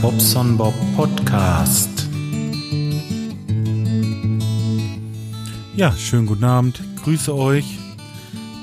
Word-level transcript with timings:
Bobson 0.00 0.56
Bob 0.56 0.74
Podcast. 0.96 2.08
Ja, 5.76 5.92
schönen 5.92 6.26
guten 6.26 6.44
Abend. 6.44 6.82
Grüße 7.02 7.34
euch. 7.34 7.78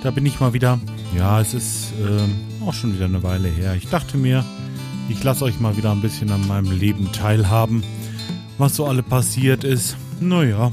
Da 0.01 0.11
bin 0.11 0.25
ich 0.25 0.39
mal 0.39 0.53
wieder. 0.53 0.79
Ja, 1.15 1.39
es 1.39 1.53
ist 1.53 1.93
äh, 1.99 2.65
auch 2.65 2.73
schon 2.73 2.95
wieder 2.95 3.05
eine 3.05 3.21
Weile 3.21 3.49
her. 3.49 3.75
Ich 3.75 3.87
dachte 3.87 4.17
mir, 4.17 4.43
ich 5.09 5.23
lasse 5.23 5.45
euch 5.45 5.59
mal 5.59 5.77
wieder 5.77 5.91
ein 5.91 6.01
bisschen 6.01 6.31
an 6.31 6.47
meinem 6.47 6.71
Leben 6.71 7.11
teilhaben, 7.11 7.83
was 8.57 8.75
so 8.75 8.87
alle 8.87 9.03
passiert 9.03 9.63
ist. 9.63 9.97
Naja, 10.19 10.71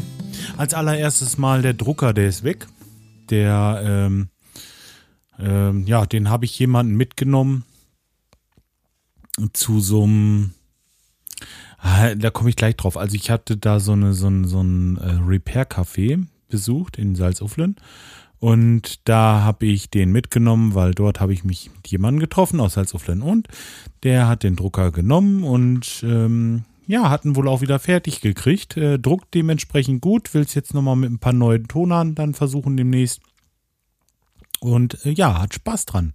als 0.57 0.73
allererstes 0.73 1.37
mal 1.37 1.61
der 1.61 1.75
Drucker, 1.75 2.15
der 2.15 2.29
ist 2.29 2.43
weg. 2.43 2.67
Der, 3.29 3.83
ähm, 3.85 4.29
ähm, 5.39 5.87
ja, 5.87 6.07
den 6.07 6.31
habe 6.31 6.47
ich 6.47 6.59
jemanden 6.59 6.95
mitgenommen 6.95 7.65
zu 9.53 9.81
so 9.81 10.05
einem, 10.05 10.55
ah, 11.79 12.15
da 12.15 12.31
komme 12.31 12.51
ich 12.51 12.57
gleich 12.57 12.77
drauf. 12.77 12.97
Also 12.97 13.15
ich 13.15 13.31
hatte 13.31 13.57
da 13.57 13.81
so 13.81 13.93
eine, 13.93 14.15
so 14.15 14.29
ein, 14.29 14.45
so 14.45 14.61
ein 14.61 14.97
äh, 14.99 15.19
Repair-Café 15.27 16.27
besucht 16.49 16.97
in 16.99 17.15
Salzuflen. 17.15 17.77
Und 18.41 19.09
da 19.09 19.43
habe 19.43 19.67
ich 19.67 19.91
den 19.91 20.13
mitgenommen, 20.13 20.75
weil 20.75 20.93
dort 20.93 21.21
habe 21.21 21.33
ich 21.33 21.43
mich 21.43 21.71
mit 21.75 21.89
jemandem 21.89 22.21
getroffen 22.21 22.61
aus 22.61 22.75
Salzuflen 22.75 23.21
und 23.21 23.49
der 24.05 24.29
hat 24.29 24.45
den 24.45 24.55
Drucker 24.55 24.93
genommen 24.93 25.43
und 25.43 26.05
ähm, 26.05 26.65
ja, 26.87 27.11
hatten 27.11 27.35
wohl 27.35 27.49
auch 27.49 27.61
wieder 27.61 27.81
fertig 27.81 28.21
gekriegt. 28.21 28.77
Äh, 28.77 28.99
druckt 28.99 29.35
dementsprechend 29.35 30.01
gut, 30.01 30.33
will 30.35 30.43
es 30.43 30.55
jetzt 30.55 30.73
nochmal 30.73 30.97
mit 30.97 31.11
ein 31.11 31.19
paar 31.19 31.33
neuen 31.33 31.67
Tonern 31.67 32.15
dann 32.15 32.33
versuchen 32.33 32.77
demnächst. 32.77 33.21
Und 34.61 35.05
äh, 35.05 35.11
ja, 35.11 35.41
hat 35.41 35.55
Spaß 35.55 35.87
dran. 35.87 36.13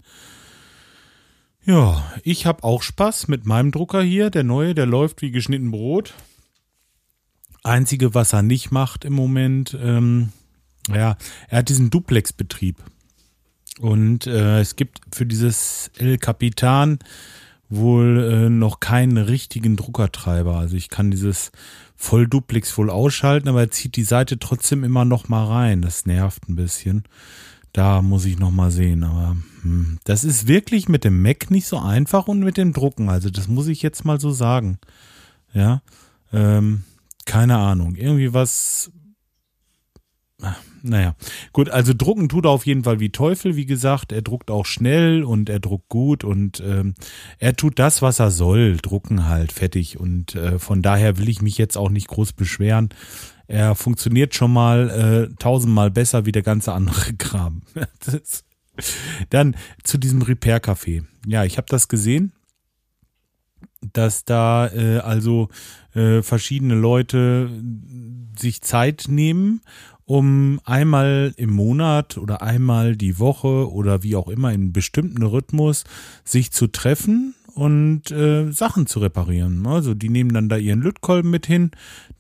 Ja, 1.66 2.03
ich 2.23 2.45
habe 2.45 2.64
auch 2.64 2.81
Spaß 2.81 3.30
mit 3.30 3.45
meinem 3.45 3.72
Drucker 3.72 4.02
hier. 4.02 4.30
Der 4.30 4.44
neue, 4.44 4.75
der 4.75 4.86
läuft 4.86 5.22
wie 5.22 5.31
geschnitten 5.31 5.72
Brot. 5.72 6.14
Einzige, 7.64 8.14
was 8.14 8.33
er 8.33 8.42
nicht 8.42 8.72
macht 8.72 9.06
im 9.06 9.14
Moment, 9.14 9.78
ähm, 9.81 10.34
ja, 10.89 11.16
er 11.47 11.59
hat 11.59 11.69
diesen 11.69 11.89
Duplex-Betrieb. 11.89 12.75
Und 13.80 14.28
äh, 14.28 14.59
es 14.59 14.75
gibt 14.75 15.00
für 15.14 15.25
dieses 15.25 15.89
El 15.97 16.17
Capitan 16.17 17.00
wohl 17.69 18.19
äh, 18.19 18.50
noch 18.50 18.81
keinen 18.81 19.17
richtigen 19.17 19.78
Druckertreiber. 19.78 20.58
Also 20.58 20.75
ich 20.75 20.89
kann 20.89 21.11
dieses 21.11 21.52
Vollduplex 21.95 22.78
wohl 22.78 22.89
ausschalten, 22.89 23.47
aber 23.47 23.61
er 23.61 23.72
zieht 23.72 23.95
die 23.95 24.03
Seite 24.03 24.38
trotzdem 24.38 24.84
immer 24.84 25.06
noch 25.06 25.30
mal 25.30 25.45
rein. 25.45 25.81
Das 25.81 26.06
nervt 26.06 26.50
ein 26.50 26.58
bisschen. 26.58 27.06
Da 27.73 28.03
muss 28.03 28.25
ich 28.25 28.38
noch 28.38 28.52
mal 28.52 28.71
sehen. 28.71 29.03
Aber 29.03 29.35
hm, 29.63 29.97
das 30.03 30.23
ist 30.23 30.47
wirklich 30.47 30.88
mit 30.88 31.03
dem 31.03 31.21
Mac 31.21 31.49
nicht 31.49 31.66
so 31.66 31.79
einfach 31.79 32.27
und 32.27 32.39
mit 32.39 32.57
dem 32.57 32.71
Drucken. 32.71 33.09
Also 33.09 33.29
das 33.29 33.47
muss 33.47 33.67
ich 33.67 33.81
jetzt 33.81 34.05
mal 34.05 34.19
so 34.19 34.31
sagen. 34.31 34.77
Ja, 35.53 35.81
ähm, 36.31 36.83
keine 37.25 37.57
Ahnung. 37.57 37.95
Irgendwie 37.95 38.33
was. 38.33 38.91
Naja, 40.85 41.16
gut, 41.53 41.69
also 41.69 41.94
drucken 41.95 42.27
tut 42.27 42.44
er 42.45 42.51
auf 42.51 42.66
jeden 42.66 42.83
Fall 42.83 42.99
wie 42.99 43.09
Teufel, 43.09 43.55
wie 43.55 43.66
gesagt. 43.66 44.11
Er 44.11 44.21
druckt 44.21 44.51
auch 44.51 44.66
schnell 44.66 45.23
und 45.23 45.49
er 45.49 45.61
druckt 45.61 45.88
gut 45.88 46.25
und 46.25 46.61
ähm, 46.66 46.95
er 47.39 47.55
tut 47.55 47.79
das, 47.79 48.01
was 48.01 48.19
er 48.19 48.29
soll, 48.29 48.75
drucken 48.75 49.25
halt 49.29 49.53
fertig. 49.53 49.97
Und 49.97 50.35
äh, 50.35 50.59
von 50.59 50.81
daher 50.81 51.17
will 51.17 51.29
ich 51.29 51.41
mich 51.41 51.57
jetzt 51.57 51.77
auch 51.77 51.89
nicht 51.89 52.09
groß 52.09 52.33
beschweren. 52.33 52.89
Er 53.47 53.75
funktioniert 53.75 54.36
schon 54.36 54.53
mal 54.53 54.89
äh, 54.89 55.36
tausendmal 55.38 55.91
besser 55.91 56.25
wie 56.25 56.31
der 56.31 56.44
ganze 56.44 56.73
andere 56.73 57.13
Kram. 57.17 57.61
Dann 59.30 59.55
zu 59.83 59.97
diesem 59.97 60.22
Repair-Café. 60.22 61.03
Ja, 61.28 61.44
ich 61.44 61.57
habe 61.57 61.67
das 61.69 61.88
gesehen, 61.88 62.31
dass 63.91 64.25
da 64.25 64.67
äh, 64.67 65.00
also 65.00 65.50
äh, 65.94 66.22
verschiedene 66.22 66.75
Leute 66.75 67.50
sich 68.38 68.62
Zeit 68.62 69.06
nehmen, 69.09 69.62
um 70.06 70.59
einmal 70.66 71.34
im 71.38 71.51
Monat 71.51 72.17
oder 72.17 72.41
einmal 72.41 72.96
die 72.96 73.19
Woche 73.19 73.72
oder 73.72 74.03
wie 74.03 74.16
auch 74.16 74.28
immer 74.28 74.50
in 74.50 74.62
einem 74.62 74.73
bestimmten 74.73 75.23
Rhythmus 75.23 75.84
sich 76.23 76.51
zu 76.51 76.67
treffen 76.67 77.35
und 77.56 78.12
äh, 78.12 78.52
Sachen 78.52 78.88
zu 78.88 79.00
reparieren. 79.00 79.66
Also 79.68 79.94
die 79.94 80.09
nehmen 80.09 80.34
dann 80.34 80.50
da 80.50 80.58
ihren 80.58 80.81
Lötkolben 80.81 81.30
mit 81.30 81.46
hin, 81.46 81.72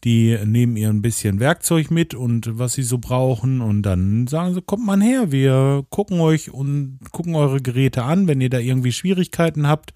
die 0.03 0.37
nehmen 0.45 0.77
ihr 0.77 0.89
ein 0.89 1.01
bisschen 1.01 1.39
Werkzeug 1.39 1.91
mit 1.91 2.13
und 2.13 2.57
was 2.59 2.73
sie 2.73 2.83
so 2.83 2.97
brauchen 2.97 3.61
und 3.61 3.81
dann 3.83 4.27
sagen 4.27 4.53
sie, 4.53 4.61
kommt 4.61 4.85
mal 4.85 5.01
her, 5.01 5.31
wir 5.31 5.85
gucken 5.89 6.19
euch 6.19 6.51
und 6.51 6.99
gucken 7.11 7.35
eure 7.35 7.61
Geräte 7.61 8.03
an, 8.03 8.27
wenn 8.27 8.41
ihr 8.41 8.49
da 8.49 8.59
irgendwie 8.59 8.91
Schwierigkeiten 8.91 9.67
habt 9.67 9.93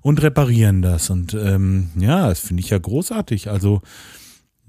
und 0.00 0.22
reparieren 0.22 0.82
das. 0.82 1.10
Und 1.10 1.34
ähm, 1.34 1.90
ja, 1.96 2.28
das 2.28 2.40
finde 2.40 2.62
ich 2.62 2.70
ja 2.70 2.78
großartig. 2.78 3.50
Also 3.50 3.82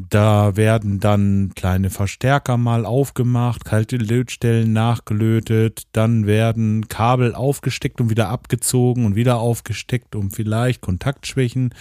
da 0.09 0.55
werden 0.55 0.99
dann 0.99 1.51
kleine 1.55 1.89
Verstärker 1.89 2.57
mal 2.57 2.85
aufgemacht, 2.85 3.65
kalte 3.65 3.97
Lötstellen 3.97 4.73
nachgelötet, 4.73 5.83
dann 5.91 6.25
werden 6.25 6.87
Kabel 6.87 7.35
aufgesteckt 7.35 8.01
und 8.01 8.09
wieder 8.09 8.29
abgezogen 8.29 9.05
und 9.05 9.15
wieder 9.15 9.37
aufgesteckt, 9.37 10.15
um 10.15 10.31
vielleicht 10.31 10.81
Kontaktschwächen 10.81 11.73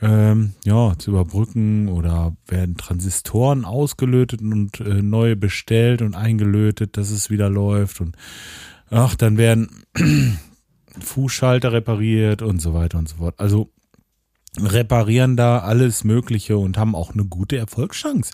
ähm, 0.00 0.54
ja, 0.64 0.94
zu 0.98 1.10
überbrücken 1.10 1.88
oder 1.88 2.36
werden 2.46 2.76
Transistoren 2.76 3.64
ausgelötet 3.64 4.40
und 4.40 4.80
äh, 4.80 5.02
neue 5.02 5.36
bestellt 5.36 6.02
und 6.02 6.14
eingelötet, 6.14 6.96
dass 6.96 7.10
es 7.10 7.30
wieder 7.30 7.48
läuft 7.48 8.00
und 8.00 8.16
ach, 8.90 9.14
dann 9.14 9.38
werden 9.38 9.84
Fußschalter 11.00 11.72
repariert 11.72 12.42
und 12.42 12.60
so 12.60 12.74
weiter 12.74 12.98
und 12.98 13.08
so 13.08 13.16
fort. 13.16 13.34
Also 13.38 13.70
reparieren 14.60 15.36
da 15.36 15.58
alles 15.58 16.04
Mögliche 16.04 16.56
und 16.56 16.78
haben 16.78 16.94
auch 16.94 17.12
eine 17.12 17.24
gute 17.24 17.56
Erfolgschance. 17.56 18.32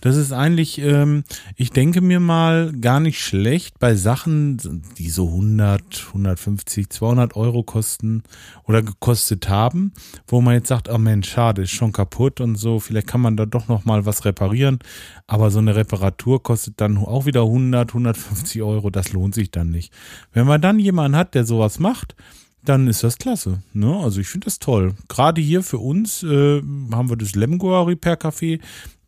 Das 0.00 0.16
ist 0.16 0.32
eigentlich, 0.32 0.78
ähm, 0.78 1.22
ich 1.54 1.70
denke 1.70 2.00
mir 2.00 2.18
mal, 2.18 2.72
gar 2.72 2.98
nicht 2.98 3.20
schlecht 3.20 3.78
bei 3.78 3.94
Sachen, 3.94 4.82
die 4.98 5.10
so 5.10 5.28
100, 5.28 6.08
150, 6.08 6.90
200 6.90 7.36
Euro 7.36 7.62
kosten 7.62 8.24
oder 8.64 8.82
gekostet 8.82 9.48
haben, 9.48 9.92
wo 10.26 10.40
man 10.40 10.54
jetzt 10.54 10.68
sagt, 10.68 10.88
oh 10.88 10.98
Mensch, 10.98 11.30
schade, 11.30 11.62
ist 11.62 11.70
schon 11.70 11.92
kaputt 11.92 12.40
und 12.40 12.56
so, 12.56 12.80
vielleicht 12.80 13.06
kann 13.06 13.20
man 13.20 13.36
da 13.36 13.46
doch 13.46 13.68
noch 13.68 13.84
mal 13.84 14.04
was 14.06 14.24
reparieren, 14.24 14.80
aber 15.28 15.50
so 15.52 15.60
eine 15.60 15.76
Reparatur 15.76 16.42
kostet 16.42 16.80
dann 16.80 16.98
auch 16.98 17.26
wieder 17.26 17.42
100, 17.42 17.90
150 17.90 18.62
Euro, 18.62 18.90
das 18.90 19.12
lohnt 19.12 19.34
sich 19.36 19.52
dann 19.52 19.70
nicht. 19.70 19.92
Wenn 20.32 20.46
man 20.46 20.60
dann 20.60 20.80
jemanden 20.80 21.16
hat, 21.16 21.34
der 21.34 21.44
sowas 21.44 21.78
macht, 21.78 22.16
dann 22.64 22.88
ist 22.88 23.02
das 23.02 23.18
klasse. 23.18 23.62
Ne? 23.72 23.96
Also 23.96 24.20
ich 24.20 24.28
finde 24.28 24.46
das 24.46 24.58
toll. 24.58 24.94
Gerade 25.08 25.40
hier 25.40 25.62
für 25.62 25.78
uns 25.78 26.22
äh, 26.22 26.60
haben 26.60 27.08
wir 27.08 27.16
das 27.16 27.34
Lemgoa 27.34 27.84
Repair 27.84 28.18
Café. 28.20 28.60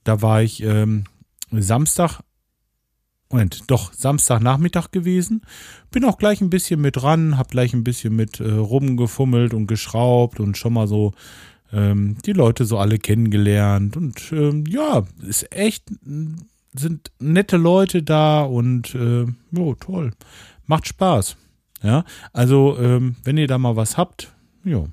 Da 0.04 0.22
war 0.22 0.42
ich 0.42 0.62
ähm, 0.62 1.04
Samstag, 1.50 2.20
Moment, 3.30 3.64
doch 3.68 3.92
Samstagnachmittag 3.92 4.90
gewesen. 4.90 5.42
Bin 5.90 6.04
auch 6.04 6.18
gleich 6.18 6.40
ein 6.40 6.50
bisschen 6.50 6.80
mit 6.80 7.02
ran, 7.02 7.38
hab 7.38 7.50
gleich 7.50 7.74
ein 7.74 7.84
bisschen 7.84 8.16
mit 8.16 8.40
äh, 8.40 8.50
rumgefummelt 8.50 9.54
und 9.54 9.66
geschraubt 9.66 10.40
und 10.40 10.56
schon 10.56 10.72
mal 10.72 10.86
so 10.86 11.12
ähm, 11.72 12.16
die 12.24 12.32
Leute 12.32 12.64
so 12.64 12.78
alle 12.78 12.98
kennengelernt. 12.98 13.96
Und 13.96 14.32
ähm, 14.32 14.64
ja, 14.66 15.04
ist 15.26 15.52
echt, 15.52 15.84
sind 16.74 17.12
nette 17.18 17.56
Leute 17.56 18.02
da 18.02 18.42
und 18.42 18.94
äh, 18.94 19.26
jo, 19.50 19.74
toll. 19.78 20.12
Macht 20.66 20.86
Spaß. 20.86 21.36
Ja, 21.82 22.04
also 22.32 22.78
ähm, 22.78 23.16
wenn 23.24 23.38
ihr 23.38 23.46
da 23.46 23.58
mal 23.58 23.76
was 23.76 23.96
habt, 23.96 24.32
ja, 24.64 24.84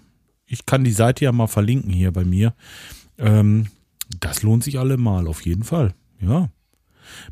ich 0.46 0.66
kann 0.66 0.84
die 0.84 0.92
Seite 0.92 1.26
ja 1.26 1.32
mal 1.32 1.48
verlinken 1.48 1.94
hier 1.94 2.12
bei 2.12 2.26
mir. 2.26 2.54
Ähm, 3.18 3.68
das 4.20 4.42
lohnt 4.42 4.64
sich 4.64 4.80
allemal, 4.80 5.28
auf 5.28 5.46
jeden 5.46 5.63
Fall. 5.63 5.94
Ja. 6.19 6.50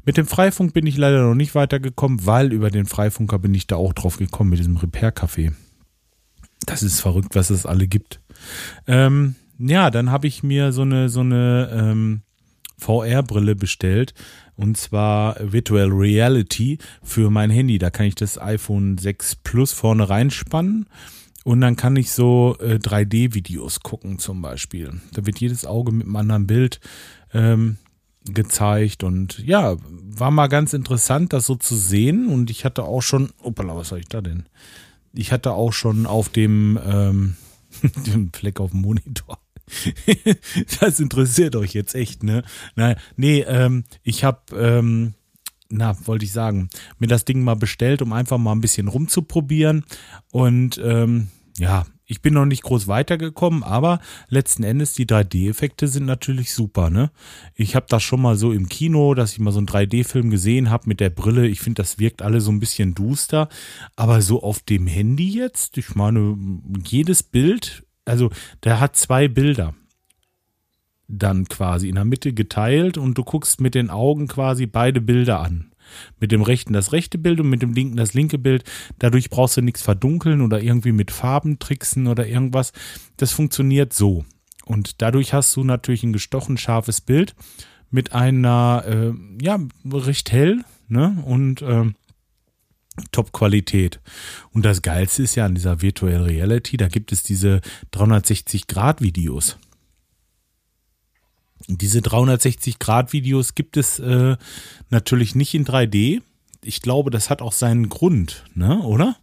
Mit 0.05 0.17
dem 0.17 0.27
Freifunk 0.27 0.73
bin 0.73 0.85
ich 0.85 0.97
leider 0.97 1.23
noch 1.23 1.35
nicht 1.35 1.55
weitergekommen, 1.55 2.25
weil 2.25 2.53
über 2.53 2.69
den 2.69 2.85
Freifunker 2.85 3.39
bin 3.39 3.53
ich 3.53 3.67
da 3.67 3.75
auch 3.75 3.93
drauf 3.93 4.17
gekommen 4.17 4.51
mit 4.51 4.59
diesem 4.59 4.77
Repair-Café. 4.77 5.53
Das 6.65 6.83
ist 6.83 6.99
verrückt, 6.99 7.35
was 7.35 7.49
es 7.49 7.65
alle 7.65 7.87
gibt. 7.87 8.19
Ähm, 8.87 9.35
ja, 9.57 9.89
dann 9.89 10.11
habe 10.11 10.27
ich 10.27 10.43
mir 10.43 10.71
so 10.71 10.83
eine, 10.83 11.09
so 11.09 11.21
eine 11.21 11.69
ähm, 11.73 12.21
VR-Brille 12.77 13.55
bestellt. 13.55 14.13
Und 14.57 14.75
zwar 14.75 15.37
Virtual 15.39 15.87
Reality 15.87 16.79
für 17.03 17.29
mein 17.29 17.51
Handy. 17.51 17.77
Da 17.77 17.91
kann 17.91 18.07
ich 18.07 18.15
das 18.15 18.41
iPhone 18.41 18.97
6 18.97 19.37
Plus 19.37 19.71
vorne 19.71 20.09
reinspannen. 20.09 20.87
Und 21.43 21.61
dann 21.61 21.75
kann 21.75 21.95
ich 21.95 22.11
so 22.11 22.57
äh, 22.59 22.73
3D-Videos 22.75 23.81
gucken 23.81 24.19
zum 24.19 24.41
Beispiel. 24.41 24.99
Da 25.13 25.25
wird 25.25 25.39
jedes 25.39 25.65
Auge 25.65 25.91
mit 25.91 26.07
einem 26.07 26.15
anderen 26.15 26.47
Bild 26.47 26.81
ähm, 27.33 27.77
gezeigt. 28.25 29.03
Und 29.03 29.39
ja, 29.39 29.77
war 29.89 30.31
mal 30.31 30.47
ganz 30.47 30.73
interessant, 30.73 31.33
das 31.33 31.45
so 31.45 31.55
zu 31.55 31.75
sehen. 31.75 32.27
Und 32.27 32.49
ich 32.49 32.65
hatte 32.65 32.83
auch 32.83 33.01
schon, 33.01 33.29
opala, 33.41 33.77
was 33.77 33.89
soll 33.89 33.99
ich 33.99 34.09
da 34.09 34.21
denn? 34.21 34.47
Ich 35.13 35.31
hatte 35.31 35.53
auch 35.53 35.71
schon 35.71 36.07
auf 36.07 36.29
dem, 36.29 36.79
ähm, 36.83 37.35
dem 38.07 38.33
Fleck 38.33 38.59
auf 38.59 38.71
dem 38.71 38.81
Monitor 38.81 39.39
das 40.79 40.99
interessiert 40.99 41.55
euch 41.55 41.73
jetzt 41.73 41.95
echt, 41.95 42.23
ne? 42.23 42.43
Nein, 42.75 42.95
nee, 43.15 43.41
ähm, 43.41 43.83
ich 44.03 44.23
habe, 44.23 44.39
ähm, 44.55 45.13
na, 45.69 45.97
wollte 46.07 46.25
ich 46.25 46.31
sagen, 46.31 46.69
mir 46.99 47.07
das 47.07 47.25
Ding 47.25 47.43
mal 47.43 47.55
bestellt, 47.55 48.01
um 48.01 48.13
einfach 48.13 48.37
mal 48.37 48.53
ein 48.53 48.61
bisschen 48.61 48.87
rumzuprobieren. 48.87 49.83
Und 50.31 50.79
ähm, 50.83 51.27
ja, 51.57 51.85
Ich 52.09 52.21
bin 52.21 52.33
noch 52.33 52.45
nicht 52.45 52.63
groß 52.63 52.87
weitergekommen, 52.87 53.63
aber 53.63 53.99
letzten 54.29 54.63
Endes 54.63 54.93
die 54.93 55.05
3D-Effekte 55.05 55.89
sind 55.89 56.05
natürlich 56.05 56.53
super. 56.53 56.89
Ne? 56.89 57.11
Ich 57.53 57.75
habe 57.75 57.85
das 57.89 58.01
schon 58.01 58.21
mal 58.21 58.37
so 58.37 58.53
im 58.53 58.69
Kino, 58.69 59.13
dass 59.13 59.33
ich 59.33 59.39
mal 59.39 59.51
so 59.51 59.57
einen 59.57 59.67
3D-Film 59.67 60.29
gesehen 60.29 60.69
habe 60.69 60.87
mit 60.87 61.01
der 61.01 61.09
Brille. 61.09 61.47
Ich 61.47 61.59
finde, 61.59 61.81
das 61.81 61.99
wirkt 61.99 62.21
alle 62.21 62.39
so 62.39 62.49
ein 62.49 62.61
bisschen 62.61 62.95
duster. 62.95 63.49
Aber 63.97 64.21
so 64.21 64.41
auf 64.41 64.61
dem 64.61 64.87
Handy 64.87 65.29
jetzt, 65.29 65.77
ich 65.77 65.95
meine, 65.95 66.37
jedes 66.85 67.23
Bild, 67.23 67.83
also 68.07 68.29
der 68.63 68.79
hat 68.79 68.95
zwei 68.95 69.27
Bilder 69.27 69.73
dann 71.07 71.45
quasi 71.45 71.89
in 71.89 71.95
der 71.95 72.05
Mitte 72.05 72.33
geteilt 72.33 72.97
und 72.97 73.17
du 73.17 73.23
guckst 73.23 73.61
mit 73.61 73.75
den 73.75 73.89
Augen 73.89 74.27
quasi 74.27 74.65
beide 74.65 75.01
Bilder 75.01 75.39
an. 75.39 75.71
Mit 76.19 76.33
dem 76.33 76.41
rechten 76.41 76.73
das 76.73 76.91
rechte 76.91 77.17
Bild 77.17 77.39
und 77.39 77.49
mit 77.49 77.61
dem 77.61 77.73
linken 77.73 77.95
das 77.95 78.13
linke 78.13 78.37
Bild. 78.37 78.65
Dadurch 78.99 79.29
brauchst 79.29 79.55
du 79.55 79.61
nichts 79.61 79.81
verdunkeln 79.81 80.41
oder 80.41 80.61
irgendwie 80.61 80.91
mit 80.91 81.11
Farben 81.11 81.59
tricksen 81.59 82.07
oder 82.07 82.27
irgendwas. 82.27 82.73
Das 83.15 83.31
funktioniert 83.31 83.93
so. 83.93 84.25
Und 84.65 85.01
dadurch 85.01 85.33
hast 85.33 85.55
du 85.55 85.63
natürlich 85.63 86.03
ein 86.03 86.11
gestochen 86.11 86.57
scharfes 86.57 86.99
Bild 86.99 87.35
mit 87.89 88.11
einer, 88.11 88.83
äh, 88.85 89.13
ja, 89.41 89.59
recht 89.89 90.33
hell, 90.33 90.65
ne? 90.89 91.23
Und 91.25 91.61
äh, 91.61 91.85
Top-Qualität. 93.11 93.99
Und 94.51 94.65
das 94.65 94.81
Geilste 94.81 95.23
ist 95.23 95.35
ja 95.35 95.45
an 95.45 95.55
dieser 95.55 95.81
Virtual 95.81 96.23
Reality, 96.23 96.77
da 96.77 96.87
gibt 96.87 97.11
es 97.11 97.23
diese 97.23 97.61
360-Grad-Videos. 97.93 99.57
Diese 101.67 101.99
360-Grad-Videos 101.99 103.55
gibt 103.55 103.77
es 103.77 103.99
äh, 103.99 104.37
natürlich 104.89 105.35
nicht 105.35 105.53
in 105.53 105.65
3D. 105.65 106.21
Ich 106.63 106.81
glaube, 106.81 107.11
das 107.11 107.29
hat 107.29 107.41
auch 107.41 107.51
seinen 107.51 107.89
Grund, 107.89 108.45
ne, 108.53 108.79
oder? 108.79 109.15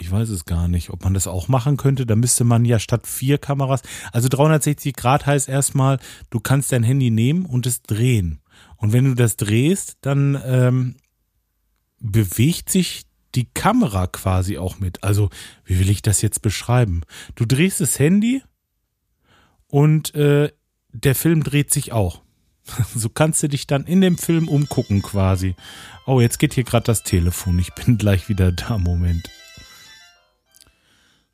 Ich 0.00 0.10
weiß 0.10 0.28
es 0.28 0.44
gar 0.44 0.68
nicht, 0.68 0.90
ob 0.90 1.02
man 1.04 1.14
das 1.14 1.26
auch 1.26 1.48
machen 1.48 1.76
könnte. 1.76 2.06
Da 2.06 2.14
müsste 2.14 2.44
man 2.44 2.64
ja 2.64 2.78
statt 2.78 3.06
vier 3.06 3.38
Kameras, 3.38 3.82
also 4.12 4.28
360 4.28 4.94
Grad 4.94 5.26
heißt 5.26 5.48
erstmal, 5.48 5.98
du 6.30 6.38
kannst 6.38 6.70
dein 6.70 6.84
Handy 6.84 7.10
nehmen 7.10 7.46
und 7.46 7.66
es 7.66 7.82
drehen. 7.82 8.40
Und 8.76 8.92
wenn 8.92 9.04
du 9.04 9.14
das 9.14 9.36
drehst, 9.36 9.98
dann 10.00 10.40
ähm, 10.44 10.96
bewegt 12.00 12.70
sich 12.70 13.04
die 13.34 13.46
Kamera 13.46 14.06
quasi 14.06 14.58
auch 14.58 14.78
mit. 14.78 15.04
Also, 15.04 15.30
wie 15.64 15.78
will 15.78 15.90
ich 15.90 16.02
das 16.02 16.22
jetzt 16.22 16.42
beschreiben? 16.42 17.02
Du 17.34 17.44
drehst 17.44 17.80
das 17.80 17.98
Handy 17.98 18.42
und 19.66 20.14
äh, 20.14 20.50
der 20.92 21.14
Film 21.14 21.44
dreht 21.44 21.72
sich 21.72 21.92
auch. 21.92 22.22
So 22.94 23.08
kannst 23.08 23.42
du 23.42 23.48
dich 23.48 23.66
dann 23.66 23.84
in 23.84 24.02
dem 24.02 24.18
Film 24.18 24.46
umgucken 24.46 25.00
quasi. 25.00 25.54
Oh, 26.06 26.20
jetzt 26.20 26.38
geht 26.38 26.52
hier 26.52 26.64
gerade 26.64 26.84
das 26.84 27.02
Telefon. 27.02 27.58
Ich 27.58 27.72
bin 27.74 27.96
gleich 27.98 28.28
wieder 28.28 28.52
da. 28.52 28.76
Moment. 28.76 29.30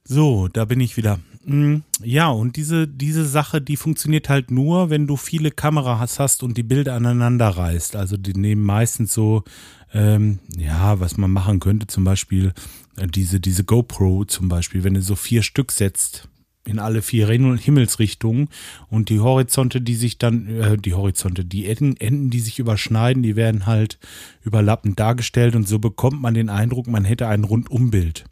So, 0.05 0.49
da 0.49 0.65
bin 0.65 0.81
ich 0.81 0.97
wieder. 0.97 1.19
Mm, 1.45 1.79
ja, 2.03 2.29
und 2.29 2.57
diese, 2.57 2.87
diese 2.87 3.27
Sache, 3.27 3.61
die 3.61 3.77
funktioniert 3.77 4.29
halt 4.29 4.51
nur, 4.51 4.91
wenn 4.91 5.07
du 5.07 5.17
viele 5.17 5.51
Kameras 5.51 6.21
hast 6.21 6.43
und 6.43 6.57
die 6.57 6.63
Bilder 6.63 6.95
aneinander 6.95 7.49
reißt. 7.49 7.97
Also 7.97 8.17
die 8.17 8.35
nehmen 8.35 8.63
meistens 8.63 9.15
so, 9.15 9.45
ähm, 9.95 10.41
ja, 10.57 11.01
was 11.01 11.17
man 11.17 11.31
machen 11.31 11.61
könnte, 11.61 11.87
zum 11.87 12.05
Beispiel 12.05 12.53
äh, 12.97 13.07
diese, 13.07 13.41
diese 13.41 13.65
GoPro 13.65 14.25
zum 14.25 14.49
Beispiel, 14.49 14.85
wenn 14.85 14.95
du 14.95 15.03
so 15.03 15.15
vier 15.15 15.43
Stück 15.43 15.73
setzt, 15.73 16.29
in 16.67 16.79
alle 16.79 17.03
vier 17.03 17.29
Himmelsrichtungen 17.29 18.49
und 18.89 19.11
die 19.11 19.21
Horizonte, 19.21 19.81
die 19.81 19.95
sich 19.95 20.19
dann, 20.19 20.49
äh, 20.49 20.77
die 20.77 20.95
Horizonte, 20.95 21.45
die 21.45 21.67
Enden, 21.67 21.97
Enden, 21.99 22.31
die 22.31 22.41
sich 22.41 22.59
überschneiden, 22.59 23.23
die 23.23 23.37
werden 23.37 23.67
halt 23.67 23.99
überlappend 24.43 24.99
dargestellt 24.99 25.55
und 25.55 25.69
so 25.69 25.79
bekommt 25.79 26.21
man 26.21 26.35
den 26.35 26.49
Eindruck, 26.49 26.87
man 26.87 27.05
hätte 27.05 27.29
ein 27.29 27.45
Rundumbild. 27.45 28.25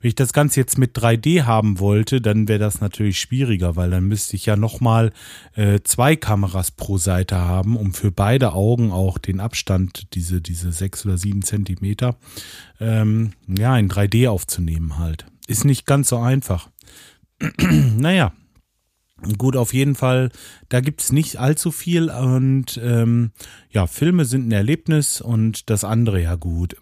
Wenn 0.00 0.08
ich 0.08 0.14
das 0.14 0.32
Ganze 0.32 0.60
jetzt 0.60 0.78
mit 0.78 0.96
3D 0.96 1.44
haben 1.44 1.78
wollte, 1.78 2.20
dann 2.20 2.48
wäre 2.48 2.58
das 2.58 2.80
natürlich 2.80 3.20
schwieriger, 3.20 3.76
weil 3.76 3.90
dann 3.90 4.04
müsste 4.04 4.36
ich 4.36 4.46
ja 4.46 4.56
nochmal 4.56 5.12
äh, 5.54 5.80
zwei 5.84 6.16
Kameras 6.16 6.70
pro 6.70 6.98
Seite 6.98 7.36
haben, 7.36 7.76
um 7.76 7.92
für 7.92 8.10
beide 8.10 8.52
Augen 8.52 8.92
auch 8.92 9.18
den 9.18 9.40
Abstand, 9.40 10.14
diese, 10.14 10.40
diese 10.40 10.72
sechs 10.72 11.04
oder 11.04 11.18
sieben 11.18 11.42
Zentimeter, 11.42 12.16
ähm, 12.80 13.32
ja, 13.46 13.76
in 13.76 13.90
3D 13.90 14.28
aufzunehmen 14.28 14.98
halt. 14.98 15.26
Ist 15.46 15.64
nicht 15.64 15.86
ganz 15.86 16.08
so 16.08 16.18
einfach. 16.18 16.68
naja, 17.96 18.32
Gut, 19.36 19.54
auf 19.54 19.74
jeden 19.74 19.96
Fall, 19.96 20.30
da 20.70 20.80
gibt 20.80 21.02
es 21.02 21.12
nicht 21.12 21.36
allzu 21.36 21.70
viel 21.70 22.08
und 22.08 22.80
ähm, 22.82 23.32
ja, 23.70 23.86
Filme 23.86 24.24
sind 24.24 24.48
ein 24.48 24.52
Erlebnis 24.52 25.20
und 25.20 25.68
das 25.68 25.84
andere 25.84 26.22
ja 26.22 26.36
gut. 26.36 26.76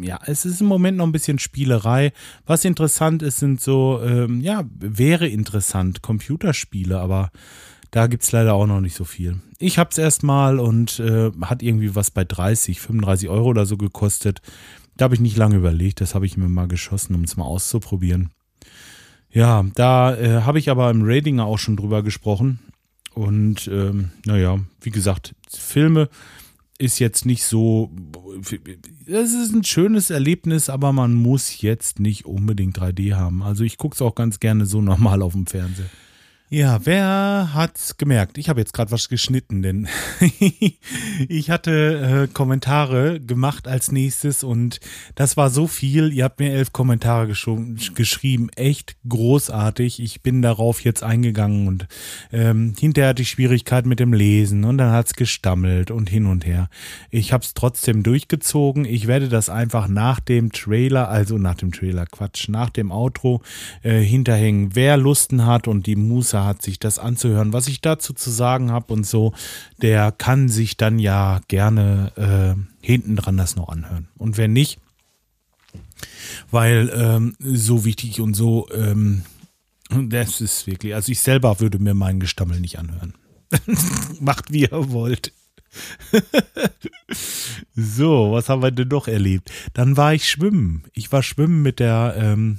Ja, 0.00 0.20
es 0.26 0.44
ist 0.44 0.60
im 0.60 0.68
Moment 0.68 0.98
noch 0.98 1.06
ein 1.06 1.12
bisschen 1.12 1.40
Spielerei. 1.40 2.12
Was 2.46 2.64
interessant 2.64 3.22
ist, 3.22 3.38
sind 3.38 3.60
so, 3.60 4.00
ähm, 4.04 4.40
ja, 4.40 4.64
wäre 4.78 5.26
interessant, 5.26 6.00
Computerspiele, 6.00 7.00
aber 7.00 7.32
da 7.90 8.06
gibt 8.06 8.22
es 8.22 8.30
leider 8.30 8.54
auch 8.54 8.66
noch 8.66 8.80
nicht 8.80 8.94
so 8.94 9.04
viel. 9.04 9.40
Ich 9.58 9.78
habe 9.78 9.90
es 9.90 9.98
erstmal 9.98 10.60
und 10.60 11.00
äh, 11.00 11.32
hat 11.42 11.62
irgendwie 11.62 11.96
was 11.96 12.12
bei 12.12 12.24
30, 12.24 12.80
35 12.80 13.28
Euro 13.28 13.48
oder 13.48 13.66
so 13.66 13.76
gekostet. 13.76 14.42
Da 14.96 15.04
habe 15.04 15.14
ich 15.14 15.20
nicht 15.20 15.36
lange 15.36 15.56
überlegt, 15.56 16.00
das 16.00 16.14
habe 16.14 16.26
ich 16.26 16.36
mir 16.36 16.48
mal 16.48 16.68
geschossen, 16.68 17.16
um 17.16 17.24
es 17.24 17.36
mal 17.36 17.46
auszuprobieren. 17.46 18.30
Ja, 19.32 19.64
da 19.74 20.16
äh, 20.16 20.42
habe 20.42 20.58
ich 20.58 20.70
aber 20.70 20.90
im 20.90 21.02
Ratinger 21.04 21.44
auch 21.44 21.58
schon 21.58 21.76
drüber 21.76 22.02
gesprochen. 22.02 22.58
Und 23.14 23.68
ähm, 23.68 24.10
naja, 24.24 24.58
wie 24.80 24.90
gesagt, 24.90 25.34
Filme 25.48 26.08
ist 26.78 26.98
jetzt 26.98 27.26
nicht 27.26 27.44
so. 27.44 27.90
Es 29.06 29.34
ist 29.34 29.54
ein 29.54 29.64
schönes 29.64 30.10
Erlebnis, 30.10 30.70
aber 30.70 30.92
man 30.92 31.14
muss 31.14 31.60
jetzt 31.60 32.00
nicht 32.00 32.24
unbedingt 32.24 32.78
3D 32.78 33.14
haben. 33.14 33.42
Also 33.42 33.64
ich 33.64 33.76
gucke 33.76 33.94
es 33.94 34.02
auch 34.02 34.14
ganz 34.14 34.40
gerne 34.40 34.66
so 34.66 34.80
normal 34.82 35.22
auf 35.22 35.32
dem 35.32 35.46
Fernseher. 35.46 35.90
Ja, 36.52 36.84
wer 36.84 37.50
hat's 37.54 37.96
gemerkt? 37.96 38.36
Ich 38.36 38.48
habe 38.48 38.58
jetzt 38.58 38.72
gerade 38.72 38.90
was 38.90 39.08
geschnitten, 39.08 39.62
denn 39.62 39.86
ich 41.28 41.48
hatte 41.48 42.26
äh, 42.28 42.34
Kommentare 42.34 43.20
gemacht 43.20 43.68
als 43.68 43.92
nächstes 43.92 44.42
und 44.42 44.80
das 45.14 45.36
war 45.36 45.50
so 45.50 45.68
viel. 45.68 46.12
Ihr 46.12 46.24
habt 46.24 46.40
mir 46.40 46.50
elf 46.50 46.72
Kommentare 46.72 47.28
gesch 47.28 47.48
geschrieben, 47.94 48.48
echt 48.56 48.96
großartig. 49.08 50.02
Ich 50.02 50.22
bin 50.22 50.42
darauf 50.42 50.82
jetzt 50.82 51.04
eingegangen 51.04 51.68
und 51.68 51.86
ähm, 52.32 52.74
hinterher 52.76 53.10
hatte 53.10 53.22
ich 53.22 53.30
Schwierigkeiten 53.30 53.88
mit 53.88 54.00
dem 54.00 54.12
Lesen 54.12 54.64
und 54.64 54.78
dann 54.78 54.90
hat's 54.90 55.14
gestammelt 55.14 55.92
und 55.92 56.10
hin 56.10 56.26
und 56.26 56.44
her. 56.44 56.68
Ich 57.10 57.32
habe 57.32 57.44
es 57.44 57.54
trotzdem 57.54 58.02
durchgezogen. 58.02 58.86
Ich 58.86 59.06
werde 59.06 59.28
das 59.28 59.50
einfach 59.50 59.86
nach 59.86 60.18
dem 60.18 60.50
Trailer, 60.50 61.10
also 61.10 61.38
nach 61.38 61.54
dem 61.54 61.70
Trailer, 61.70 62.06
Quatsch, 62.06 62.48
nach 62.48 62.70
dem 62.70 62.90
Outro 62.90 63.40
äh, 63.84 64.00
hinterhängen. 64.00 64.74
Wer 64.74 64.96
Lusten 64.96 65.46
hat 65.46 65.68
und 65.68 65.86
die 65.86 65.94
Muße 65.94 66.39
hat, 66.44 66.62
sich 66.62 66.78
das 66.78 66.98
anzuhören, 66.98 67.52
was 67.52 67.68
ich 67.68 67.80
dazu 67.80 68.12
zu 68.12 68.30
sagen 68.30 68.70
habe 68.70 68.92
und 68.92 69.06
so, 69.06 69.32
der 69.80 70.12
kann 70.12 70.48
sich 70.48 70.76
dann 70.76 70.98
ja 70.98 71.40
gerne 71.48 72.12
äh, 72.16 72.86
hinten 72.86 73.16
dran 73.16 73.36
das 73.36 73.56
noch 73.56 73.68
anhören. 73.68 74.08
Und 74.16 74.36
wenn 74.36 74.52
nicht, 74.52 74.78
weil 76.50 76.90
ähm, 76.94 77.36
so 77.38 77.84
wichtig 77.84 78.20
und 78.20 78.34
so, 78.34 78.68
ähm, 78.72 79.22
das 79.90 80.40
ist 80.40 80.66
wirklich, 80.66 80.94
also 80.94 81.10
ich 81.10 81.20
selber 81.20 81.60
würde 81.60 81.78
mir 81.78 81.94
meinen 81.94 82.20
Gestammel 82.20 82.60
nicht 82.60 82.78
anhören. 82.78 83.14
Macht 84.20 84.52
wie 84.52 84.62
ihr 84.62 84.90
wollt. 84.90 85.32
so, 87.74 88.32
was 88.32 88.48
haben 88.48 88.62
wir 88.62 88.70
denn 88.70 88.88
noch 88.88 89.08
erlebt? 89.08 89.50
Dann 89.74 89.96
war 89.96 90.14
ich 90.14 90.28
schwimmen. 90.28 90.84
Ich 90.92 91.12
war 91.12 91.22
schwimmen 91.22 91.62
mit 91.62 91.78
der 91.80 92.14
ähm, 92.16 92.58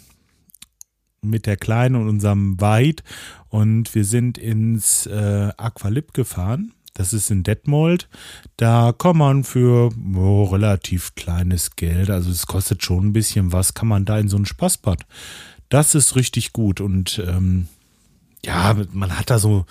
mit 1.22 1.46
der 1.46 1.58
Kleinen 1.58 1.96
und 1.96 2.10
unserem 2.10 2.60
Weid 2.60 3.04
und 3.50 3.94
wir 3.94 4.06
sind 4.06 4.38
ins 4.38 5.06
äh, 5.06 5.51
Aqualip 5.58 6.13
gefahren. 6.13 6.74
Das 6.94 7.13
ist 7.13 7.32
in 7.32 7.44
Detmold. 7.44 8.10
Da 8.58 8.94
kann 8.98 9.18
man 9.18 9.44
für 9.44 9.92
oh, 10.16 10.44
relativ 10.44 11.16
kleines 11.16 11.75
Geld, 11.75 12.10
also 12.10 12.32
es 12.32 12.48
kostet 12.48 12.84
schon 12.84 13.08
ein 13.08 13.13
bisschen 13.13 13.51
was, 13.51 13.74
kann 13.74 13.88
man 13.88 14.04
da 14.04 14.20
in 14.20 14.28
so 14.28 14.38
ein 14.38 14.46
Spaßbad. 14.46 15.06
Das 15.70 15.96
ist 15.96 16.16
richtig 16.16 16.54
gut 16.54 16.82
und 16.82 17.24
ähm, 17.25 17.68
ja, 18.44 18.75
man 18.92 19.18
hat 19.18 19.30
da 19.30 19.40
so 19.40 19.66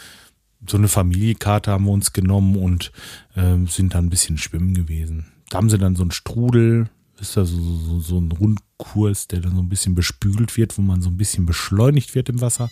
so 0.66 0.76
eine 0.76 0.88
Familienkarte 0.88 1.70
haben 1.70 1.86
wir 1.86 1.92
uns 1.92 2.12
genommen 2.12 2.56
und 2.56 2.92
äh, 3.34 3.56
sind 3.66 3.94
da 3.94 3.98
ein 3.98 4.10
bisschen 4.10 4.36
schwimmen 4.36 4.74
gewesen. 4.74 5.26
Da 5.48 5.56
haben 5.56 5.70
sie 5.70 5.78
dann 5.78 5.96
so 5.96 6.02
einen 6.02 6.10
Strudel, 6.10 6.90
ist 7.20 7.36
da 7.36 7.44
so, 7.44 7.58
so, 7.58 8.00
so 8.00 8.18
ein 8.18 8.32
Rundkurs, 8.32 9.28
der 9.28 9.40
dann 9.40 9.56
so 9.56 9.62
ein 9.62 9.68
bisschen 9.68 9.94
bespült 9.94 10.56
wird, 10.56 10.76
wo 10.78 10.82
man 10.82 11.02
so 11.02 11.10
ein 11.10 11.16
bisschen 11.16 11.46
beschleunigt 11.46 12.14
wird 12.14 12.28
im 12.28 12.40
Wasser. 12.40 12.70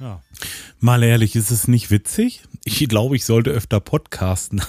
Ja. 0.00 0.22
Mal 0.80 1.02
ehrlich, 1.02 1.34
ist 1.34 1.50
es 1.50 1.68
nicht 1.68 1.90
witzig? 1.90 2.42
Ich 2.64 2.88
glaube, 2.88 3.16
ich 3.16 3.24
sollte 3.24 3.50
öfter 3.50 3.80
podcasten. 3.80 4.62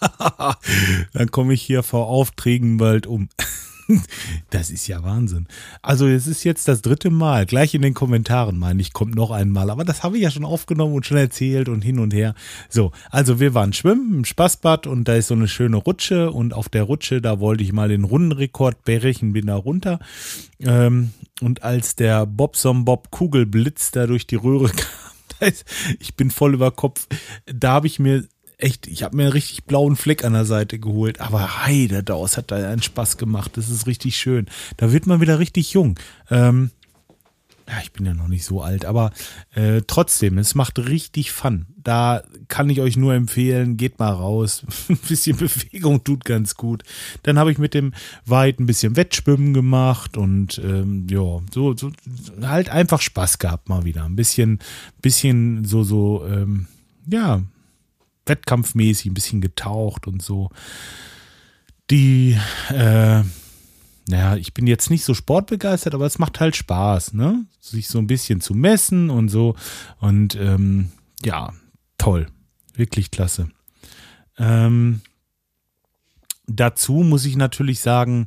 dann 1.12 1.30
komme 1.30 1.54
ich 1.54 1.62
hier 1.62 1.82
vor 1.82 2.08
Aufträgen 2.08 2.76
bald 2.76 3.06
um. 3.06 3.28
das 4.50 4.70
ist 4.70 4.86
ja 4.86 5.02
Wahnsinn. 5.02 5.46
Also 5.82 6.06
es 6.06 6.26
ist 6.26 6.44
jetzt 6.44 6.68
das 6.68 6.82
dritte 6.82 7.10
Mal, 7.10 7.46
gleich 7.46 7.74
in 7.74 7.82
den 7.82 7.94
Kommentaren 7.94 8.58
meine 8.58 8.80
ich, 8.80 8.92
kommt 8.92 9.14
noch 9.14 9.30
einmal, 9.30 9.70
aber 9.70 9.84
das 9.84 10.02
habe 10.02 10.16
ich 10.16 10.22
ja 10.22 10.30
schon 10.30 10.44
aufgenommen 10.44 10.94
und 10.94 11.06
schon 11.06 11.16
erzählt 11.16 11.68
und 11.68 11.82
hin 11.82 11.98
und 11.98 12.14
her. 12.14 12.34
So, 12.68 12.92
also 13.10 13.40
wir 13.40 13.54
waren 13.54 13.72
schwimmen 13.72 14.14
im 14.14 14.24
Spaßbad 14.24 14.86
und 14.86 15.08
da 15.08 15.14
ist 15.14 15.28
so 15.28 15.34
eine 15.34 15.48
schöne 15.48 15.76
Rutsche 15.76 16.30
und 16.30 16.54
auf 16.54 16.68
der 16.68 16.84
Rutsche, 16.84 17.20
da 17.20 17.40
wollte 17.40 17.64
ich 17.64 17.72
mal 17.72 17.88
den 17.88 18.04
Rundenrekord 18.04 18.84
brechen, 18.84 19.32
bin 19.32 19.46
da 19.46 19.56
runter. 19.56 19.98
Ähm, 20.60 21.12
und 21.40 21.62
als 21.62 21.96
der 21.96 22.26
Bobson 22.26 22.84
Bob 22.84 23.10
Kugelblitz 23.10 23.90
da 23.90 24.06
durch 24.06 24.26
die 24.26 24.36
Röhre 24.36 24.68
kam, 25.40 25.52
ich 25.98 26.14
bin 26.14 26.30
voll 26.30 26.54
über 26.54 26.70
Kopf. 26.70 27.06
Da 27.46 27.72
habe 27.72 27.86
ich 27.86 27.98
mir 27.98 28.24
echt, 28.58 28.86
ich 28.86 29.02
habe 29.02 29.16
mir 29.16 29.24
einen 29.24 29.32
richtig 29.32 29.64
blauen 29.64 29.96
Fleck 29.96 30.24
an 30.24 30.32
der 30.32 30.44
Seite 30.44 30.78
geholt. 30.78 31.20
Aber 31.20 31.64
heide, 31.64 32.02
daraus 32.02 32.36
hat 32.36 32.50
da 32.50 32.56
einen 32.56 32.82
Spaß 32.82 33.16
gemacht. 33.16 33.56
Das 33.56 33.68
ist 33.68 33.86
richtig 33.86 34.16
schön. 34.16 34.46
Da 34.76 34.92
wird 34.92 35.06
man 35.06 35.20
wieder 35.20 35.38
richtig 35.38 35.72
jung. 35.72 35.98
Ähm, 36.30 36.70
ja, 37.66 37.74
ich 37.82 37.92
bin 37.92 38.04
ja 38.04 38.12
noch 38.12 38.28
nicht 38.28 38.44
so 38.44 38.60
alt, 38.60 38.84
aber 38.84 39.10
äh, 39.54 39.80
trotzdem, 39.86 40.36
es 40.36 40.54
macht 40.54 40.78
richtig 40.78 41.32
Fun. 41.32 41.66
Da 41.78 42.22
kann 42.48 42.68
ich 42.68 42.82
euch 42.82 42.98
nur 42.98 43.14
empfehlen, 43.14 43.78
geht 43.78 43.98
mal 43.98 44.10
raus. 44.10 44.64
ein 44.90 44.98
bisschen 45.08 45.38
Bewegung 45.38 46.04
tut 46.04 46.26
ganz 46.26 46.56
gut. 46.56 46.82
Dann 47.22 47.38
habe 47.38 47.52
ich 47.52 47.58
mit 47.58 47.72
dem 47.72 47.94
Weit 48.26 48.60
ein 48.60 48.66
bisschen 48.66 48.96
Wettschwimmen 48.96 49.54
gemacht 49.54 50.18
und 50.18 50.60
ähm, 50.62 51.06
ja, 51.08 51.40
so, 51.52 51.74
so 51.74 51.90
halt 52.42 52.68
einfach 52.68 53.00
Spaß 53.00 53.38
gehabt 53.38 53.70
mal 53.70 53.84
wieder. 53.84 54.04
Ein 54.04 54.16
bisschen, 54.16 54.58
bisschen 55.00 55.64
so, 55.64 55.84
so, 55.84 56.26
ähm, 56.26 56.66
ja, 57.10 57.42
wettkampfmäßig 58.26 59.06
ein 59.06 59.14
bisschen 59.14 59.40
getaucht 59.40 60.06
und 60.06 60.22
so. 60.22 60.50
Die, 61.90 62.38
äh, 62.70 63.22
naja, 64.06 64.36
ich 64.36 64.54
bin 64.54 64.66
jetzt 64.66 64.90
nicht 64.90 65.04
so 65.04 65.14
sportbegeistert, 65.14 65.94
aber 65.94 66.06
es 66.06 66.18
macht 66.18 66.40
halt 66.40 66.56
Spaß, 66.56 67.14
ne? 67.14 67.44
Sich 67.60 67.88
so 67.88 67.98
ein 67.98 68.06
bisschen 68.06 68.40
zu 68.40 68.54
messen 68.54 69.10
und 69.10 69.28
so. 69.28 69.56
Und 70.00 70.34
ähm, 70.36 70.90
ja, 71.24 71.52
toll. 71.98 72.26
Wirklich 72.74 73.10
klasse. 73.10 73.48
Ähm, 74.38 75.00
dazu 76.46 76.94
muss 76.94 77.24
ich 77.24 77.36
natürlich 77.36 77.80
sagen, 77.80 78.26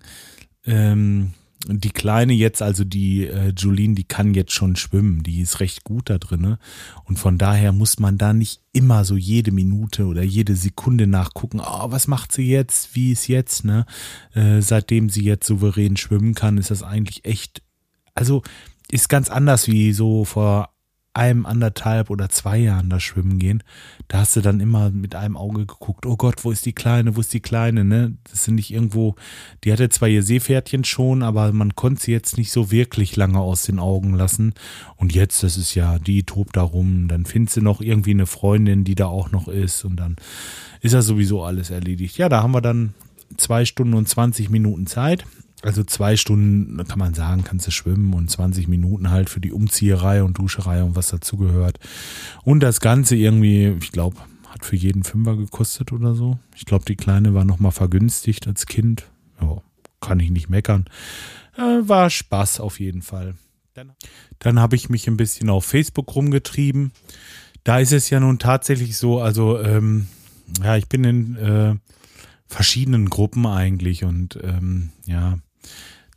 ähm, 0.65 1.33
die 1.69 1.91
Kleine 1.91 2.33
jetzt, 2.33 2.61
also 2.61 2.83
die 2.83 3.27
äh, 3.27 3.49
Jolene, 3.49 3.95
die 3.95 4.03
kann 4.03 4.33
jetzt 4.33 4.53
schon 4.53 4.75
schwimmen, 4.75 5.23
die 5.23 5.41
ist 5.41 5.59
recht 5.59 5.83
gut 5.83 6.09
da 6.09 6.17
drin. 6.17 6.41
Ne? 6.41 6.59
Und 7.05 7.19
von 7.19 7.37
daher 7.37 7.71
muss 7.71 7.99
man 7.99 8.17
da 8.17 8.33
nicht 8.33 8.61
immer 8.73 9.05
so 9.05 9.15
jede 9.15 9.51
Minute 9.51 10.05
oder 10.05 10.23
jede 10.23 10.55
Sekunde 10.55 11.07
nachgucken, 11.07 11.59
oh, 11.59 11.91
was 11.91 12.07
macht 12.07 12.31
sie 12.31 12.47
jetzt, 12.47 12.95
wie 12.95 13.11
ist 13.11 13.27
jetzt, 13.27 13.65
ne? 13.65 13.85
Äh, 14.33 14.61
seitdem 14.61 15.09
sie 15.09 15.23
jetzt 15.23 15.47
souverän 15.47 15.97
schwimmen 15.97 16.35
kann, 16.35 16.57
ist 16.57 16.71
das 16.71 16.83
eigentlich 16.83 17.25
echt, 17.25 17.61
also 18.13 18.43
ist 18.89 19.09
ganz 19.09 19.29
anders 19.29 19.67
wie 19.67 19.93
so 19.93 20.25
vor 20.25 20.69
einem, 21.17 21.45
anderthalb 21.45 22.09
oder 22.09 22.29
zwei 22.29 22.57
Jahren 22.57 22.89
da 22.89 22.99
schwimmen 22.99 23.39
gehen, 23.39 23.63
da 24.07 24.19
hast 24.19 24.35
du 24.35 24.41
dann 24.41 24.59
immer 24.59 24.89
mit 24.91 25.15
einem 25.15 25.35
Auge 25.35 25.65
geguckt, 25.65 26.05
oh 26.05 26.15
Gott, 26.15 26.45
wo 26.45 26.51
ist 26.51 26.65
die 26.65 26.73
Kleine, 26.73 27.15
wo 27.15 27.19
ist 27.19 27.33
die 27.33 27.41
Kleine, 27.41 27.83
ne? 27.83 28.15
Das 28.31 28.45
sind 28.45 28.55
nicht 28.55 28.71
irgendwo, 28.71 29.15
die 29.63 29.73
hatte 29.73 29.89
zwar 29.89 30.07
ihr 30.07 30.23
Seepferdchen 30.23 30.85
schon, 30.85 31.23
aber 31.23 31.51
man 31.51 31.75
konnte 31.75 32.01
sie 32.01 32.11
jetzt 32.13 32.37
nicht 32.37 32.51
so 32.51 32.71
wirklich 32.71 33.15
lange 33.15 33.39
aus 33.39 33.63
den 33.63 33.79
Augen 33.79 34.13
lassen. 34.13 34.53
Und 34.95 35.13
jetzt, 35.13 35.43
das 35.43 35.57
ist 35.57 35.75
ja, 35.75 35.99
die 35.99 36.23
tobt 36.23 36.55
da 36.55 36.61
rum, 36.61 37.07
dann 37.07 37.25
findest 37.25 37.57
du 37.57 37.61
noch 37.61 37.81
irgendwie 37.81 38.11
eine 38.11 38.27
Freundin, 38.27 38.83
die 38.83 38.95
da 38.95 39.07
auch 39.07 39.31
noch 39.31 39.47
ist 39.47 39.83
und 39.83 39.97
dann 39.97 40.15
ist 40.81 40.93
ja 40.93 41.01
sowieso 41.01 41.43
alles 41.43 41.69
erledigt. 41.69 42.17
Ja, 42.17 42.29
da 42.29 42.43
haben 42.43 42.53
wir 42.53 42.61
dann 42.61 42.93
zwei 43.35 43.65
Stunden 43.65 43.93
und 43.93 44.07
20 44.07 44.49
Minuten 44.49 44.87
Zeit. 44.87 45.25
Also 45.63 45.83
zwei 45.83 46.17
Stunden, 46.17 46.85
kann 46.87 46.99
man 46.99 47.13
sagen, 47.13 47.43
kannst 47.43 47.65
du 47.65 47.71
schwimmen 47.71 48.13
und 48.13 48.29
20 48.29 48.67
Minuten 48.67 49.09
halt 49.09 49.29
für 49.29 49.39
die 49.39 49.51
Umzieherei 49.51 50.21
und 50.23 50.37
Duscherei 50.37 50.83
und 50.83 50.95
was 50.95 51.09
dazugehört. 51.09 51.79
Und 52.43 52.59
das 52.59 52.79
Ganze 52.79 53.15
irgendwie, 53.15 53.75
ich 53.81 53.91
glaube, 53.91 54.17
hat 54.47 54.65
für 54.65 54.75
jeden 54.75 55.03
Fünfer 55.03 55.35
gekostet 55.35 55.91
oder 55.91 56.13
so. 56.13 56.37
Ich 56.55 56.65
glaube, 56.65 56.85
die 56.85 56.95
Kleine 56.95 57.33
war 57.33 57.43
nochmal 57.43 57.71
vergünstigt 57.71 58.47
als 58.47 58.67
Kind. 58.67 59.07
Ja, 59.41 59.61
kann 59.99 60.19
ich 60.19 60.29
nicht 60.29 60.49
meckern. 60.49 60.85
Äh, 61.57 61.87
war 61.87 62.09
Spaß 62.09 62.59
auf 62.59 62.79
jeden 62.79 63.01
Fall. 63.01 63.35
Dann, 64.39 64.59
habe 64.59 64.75
ich 64.75 64.89
mich 64.89 65.07
ein 65.07 65.17
bisschen 65.17 65.49
auf 65.49 65.65
Facebook 65.65 66.15
rumgetrieben. 66.15 66.91
Da 67.63 67.79
ist 67.79 67.91
es 67.91 68.09
ja 68.09 68.19
nun 68.19 68.39
tatsächlich 68.39 68.97
so, 68.97 69.19
also 69.19 69.59
ähm, 69.59 70.07
ja, 70.63 70.77
ich 70.77 70.87
bin 70.87 71.03
in 71.03 71.35
äh, 71.35 71.75
verschiedenen 72.47 73.09
Gruppen 73.09 73.45
eigentlich 73.45 74.03
und 74.03 74.39
ähm, 74.41 74.89
ja, 75.05 75.37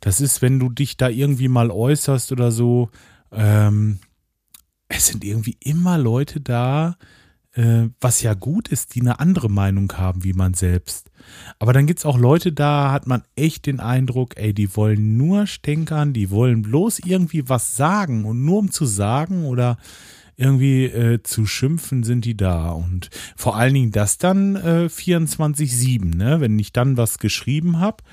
das 0.01 0.19
ist, 0.19 0.41
wenn 0.41 0.59
du 0.59 0.69
dich 0.69 0.97
da 0.97 1.09
irgendwie 1.09 1.47
mal 1.47 1.71
äußerst 1.71 2.31
oder 2.31 2.51
so, 2.51 2.89
ähm, 3.31 3.99
es 4.87 5.07
sind 5.07 5.23
irgendwie 5.23 5.57
immer 5.59 5.97
Leute 5.97 6.41
da, 6.41 6.97
äh, 7.53 7.89
was 7.99 8.21
ja 8.21 8.33
gut 8.33 8.67
ist, 8.69 8.95
die 8.95 9.01
eine 9.01 9.19
andere 9.19 9.49
Meinung 9.49 9.91
haben 9.93 10.23
wie 10.23 10.33
man 10.33 10.53
selbst. 10.53 11.11
Aber 11.59 11.71
dann 11.71 11.85
gibt 11.85 11.99
es 11.99 12.05
auch 12.05 12.17
Leute, 12.17 12.51
da 12.51 12.91
hat 12.91 13.07
man 13.07 13.23
echt 13.35 13.65
den 13.65 13.79
Eindruck, 13.79 14.37
ey, 14.37 14.53
die 14.53 14.75
wollen 14.75 15.17
nur 15.17 15.47
stänkern, 15.47 16.13
die 16.13 16.31
wollen 16.31 16.61
bloß 16.61 16.99
irgendwie 16.99 17.47
was 17.47 17.75
sagen 17.77 18.25
und 18.25 18.43
nur 18.43 18.59
um 18.59 18.71
zu 18.71 18.85
sagen 18.85 19.45
oder 19.45 19.77
irgendwie 20.35 20.85
äh, 20.85 21.21
zu 21.21 21.45
schimpfen 21.45 22.03
sind 22.03 22.25
die 22.25 22.35
da. 22.35 22.71
Und 22.71 23.09
vor 23.35 23.55
allen 23.55 23.75
Dingen 23.75 23.91
das 23.91 24.17
dann 24.17 24.55
äh, 24.55 24.87
24-7, 24.89 26.15
ne? 26.15 26.41
Wenn 26.41 26.57
ich 26.57 26.73
dann 26.73 26.97
was 26.97 27.19
geschrieben 27.19 27.79
habe 27.79 28.03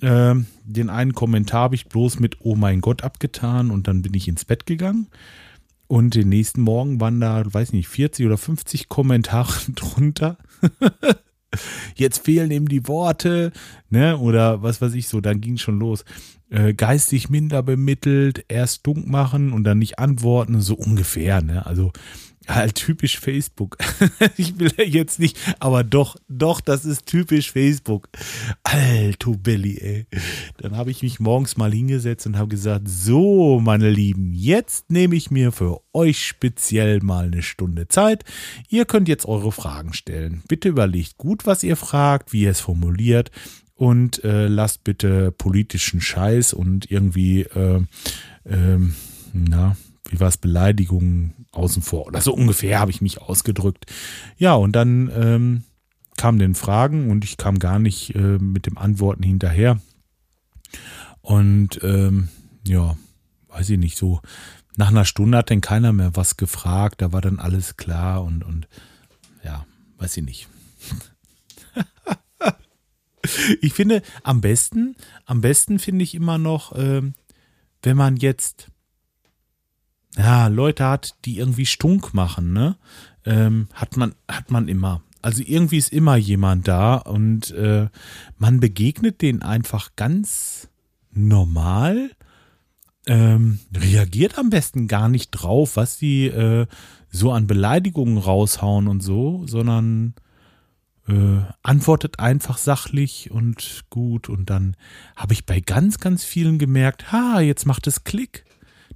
äh, 0.00 0.34
den 0.64 0.90
einen 0.90 1.14
Kommentar 1.14 1.62
habe 1.62 1.74
ich 1.74 1.86
bloß 1.86 2.20
mit 2.20 2.38
Oh 2.40 2.54
mein 2.54 2.80
Gott 2.80 3.02
abgetan 3.02 3.70
und 3.70 3.88
dann 3.88 4.02
bin 4.02 4.14
ich 4.14 4.28
ins 4.28 4.44
Bett 4.44 4.66
gegangen. 4.66 5.08
Und 5.86 6.14
den 6.14 6.28
nächsten 6.28 6.60
Morgen 6.60 7.00
waren 7.00 7.20
da, 7.20 7.42
weiß 7.44 7.72
nicht, 7.72 7.88
40 7.88 8.26
oder 8.26 8.38
50 8.38 8.88
Kommentare 8.88 9.72
drunter. 9.74 10.38
Jetzt 11.96 12.24
fehlen 12.24 12.52
ihm 12.52 12.68
die 12.68 12.86
Worte, 12.86 13.52
ne? 13.88 14.16
Oder 14.16 14.62
was 14.62 14.80
weiß 14.80 14.94
ich 14.94 15.08
so, 15.08 15.20
dann 15.20 15.40
ging 15.40 15.56
schon 15.56 15.80
los. 15.80 16.04
Äh, 16.48 16.74
geistig 16.74 17.28
minder 17.28 17.62
bemittelt, 17.62 18.44
erst 18.48 18.86
dunk 18.86 19.08
machen 19.08 19.52
und 19.52 19.64
dann 19.64 19.78
nicht 19.78 19.98
antworten, 19.98 20.60
so 20.60 20.74
ungefähr, 20.74 21.42
ne? 21.42 21.66
Also 21.66 21.92
Halt 22.54 22.74
typisch 22.74 23.18
Facebook. 23.18 23.78
ich 24.36 24.58
will 24.58 24.72
jetzt 24.78 25.18
nicht, 25.18 25.38
aber 25.60 25.84
doch, 25.84 26.16
doch, 26.28 26.60
das 26.60 26.84
ist 26.84 27.06
typisch 27.06 27.52
Facebook. 27.52 28.08
Alto 28.64 29.36
Belly, 29.36 29.78
ey. 29.78 30.06
Dann 30.58 30.76
habe 30.76 30.90
ich 30.90 31.02
mich 31.02 31.20
morgens 31.20 31.56
mal 31.56 31.72
hingesetzt 31.72 32.26
und 32.26 32.36
habe 32.36 32.48
gesagt, 32.48 32.88
so, 32.88 33.60
meine 33.60 33.90
Lieben, 33.90 34.32
jetzt 34.34 34.90
nehme 34.90 35.14
ich 35.14 35.30
mir 35.30 35.52
für 35.52 35.80
euch 35.92 36.26
speziell 36.26 37.00
mal 37.00 37.26
eine 37.26 37.42
Stunde 37.42 37.88
Zeit. 37.88 38.24
Ihr 38.68 38.84
könnt 38.84 39.08
jetzt 39.08 39.26
eure 39.26 39.52
Fragen 39.52 39.92
stellen. 39.92 40.42
Bitte 40.48 40.68
überlegt 40.68 41.18
gut, 41.18 41.46
was 41.46 41.62
ihr 41.62 41.76
fragt, 41.76 42.32
wie 42.32 42.42
ihr 42.42 42.50
es 42.50 42.60
formuliert 42.60 43.30
und 43.80 44.22
äh, 44.24 44.46
lasst 44.46 44.84
bitte 44.84 45.32
politischen 45.32 46.02
Scheiß 46.02 46.52
und 46.52 46.90
irgendwie, 46.90 47.42
äh, 47.42 47.80
äh, 48.44 48.78
na, 49.32 49.76
wie 50.10 50.20
war 50.20 50.28
es, 50.28 50.36
Beleidigungen 50.36 51.46
außen 51.52 51.82
vor. 51.82 52.06
Oder 52.06 52.20
so 52.20 52.34
ungefähr 52.34 52.80
habe 52.80 52.90
ich 52.90 53.00
mich 53.00 53.20
ausgedrückt. 53.20 53.86
Ja, 54.36 54.54
und 54.54 54.72
dann 54.72 55.10
ähm, 55.14 55.64
kamen 56.16 56.38
den 56.38 56.54
Fragen 56.54 57.10
und 57.10 57.24
ich 57.24 57.36
kam 57.36 57.58
gar 57.58 57.78
nicht 57.78 58.14
äh, 58.14 58.38
mit 58.38 58.66
dem 58.66 58.76
Antworten 58.76 59.22
hinterher. 59.22 59.80
Und 61.20 61.80
ähm, 61.82 62.28
ja, 62.66 62.96
weiß 63.48 63.70
ich 63.70 63.78
nicht, 63.78 63.96
so 63.96 64.20
nach 64.76 64.88
einer 64.88 65.04
Stunde 65.04 65.38
hat 65.38 65.50
dann 65.50 65.60
keiner 65.60 65.92
mehr 65.92 66.16
was 66.16 66.36
gefragt, 66.36 67.02
da 67.02 67.12
war 67.12 67.20
dann 67.20 67.38
alles 67.38 67.76
klar 67.76 68.24
und, 68.24 68.44
und 68.44 68.68
ja, 69.44 69.66
weiß 69.98 70.16
ich 70.16 70.24
nicht. 70.24 70.48
ich 73.60 73.74
finde, 73.74 74.02
am 74.22 74.40
besten, 74.40 74.96
am 75.26 75.40
besten 75.40 75.78
finde 75.78 76.02
ich 76.02 76.14
immer 76.14 76.38
noch, 76.38 76.72
äh, 76.72 77.02
wenn 77.82 77.96
man 77.96 78.16
jetzt 78.16 78.70
ja, 80.16 80.48
Leute 80.48 80.86
hat, 80.86 81.14
die 81.24 81.38
irgendwie 81.38 81.66
stunk 81.66 82.14
machen, 82.14 82.52
ne? 82.52 82.76
Ähm, 83.24 83.68
hat 83.74 83.96
man, 83.96 84.14
hat 84.28 84.50
man 84.50 84.68
immer. 84.68 85.02
Also 85.22 85.42
irgendwie 85.44 85.76
ist 85.76 85.92
immer 85.92 86.16
jemand 86.16 86.66
da 86.66 86.96
und 86.96 87.50
äh, 87.50 87.88
man 88.38 88.60
begegnet 88.60 89.20
denen 89.20 89.42
einfach 89.42 89.90
ganz 89.94 90.68
normal, 91.12 92.10
ähm, 93.06 93.60
reagiert 93.76 94.38
am 94.38 94.50
besten 94.50 94.88
gar 94.88 95.08
nicht 95.08 95.30
drauf, 95.30 95.76
was 95.76 95.98
die 95.98 96.26
äh, 96.26 96.66
so 97.10 97.32
an 97.32 97.46
Beleidigungen 97.46 98.18
raushauen 98.18 98.88
und 98.88 99.02
so, 99.02 99.46
sondern 99.46 100.14
äh, 101.08 101.40
antwortet 101.62 102.18
einfach 102.18 102.56
sachlich 102.56 103.30
und 103.30 103.84
gut. 103.90 104.28
Und 104.28 104.48
dann 104.48 104.76
habe 105.16 105.34
ich 105.34 105.44
bei 105.44 105.60
ganz, 105.60 105.98
ganz 105.98 106.24
vielen 106.24 106.58
gemerkt, 106.58 107.12
ha, 107.12 107.40
jetzt 107.40 107.66
macht 107.66 107.86
es 107.86 108.04
Klick 108.04 108.44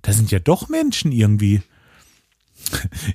da 0.04 0.12
sind 0.12 0.30
ja 0.30 0.38
doch 0.38 0.68
Menschen 0.68 1.10
irgendwie. 1.10 1.62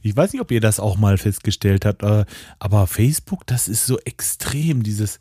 Ich 0.04 0.16
weiß 0.16 0.34
nicht, 0.34 0.42
ob 0.42 0.52
ihr 0.52 0.60
das 0.60 0.80
auch 0.80 0.98
mal 0.98 1.18
festgestellt 1.18 1.86
habt, 1.86 2.04
äh, 2.04 2.26
aber 2.60 2.88
Facebook, 2.88 3.48
das 3.48 3.68
ist 3.68 3.86
so 3.86 3.98
extrem, 4.00 4.84
dieses, 4.84 5.20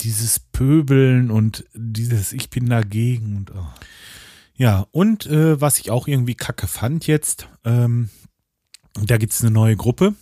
dieses 0.00 0.38
Pöbeln 0.38 1.30
und 1.30 1.64
dieses 1.74 2.32
Ich 2.32 2.48
bin 2.50 2.66
dagegen 2.66 3.36
und 3.36 3.50
oh. 3.50 3.66
ja, 4.56 4.86
und 4.92 5.26
äh, 5.26 5.60
was 5.60 5.78
ich 5.78 5.90
auch 5.90 6.06
irgendwie 6.06 6.34
kacke 6.34 6.68
fand 6.68 7.06
jetzt, 7.06 7.48
ähm, 7.64 8.08
da 8.94 9.16
gibt 9.16 9.32
es 9.32 9.42
eine 9.42 9.50
neue 9.50 9.76
Gruppe. 9.76 10.14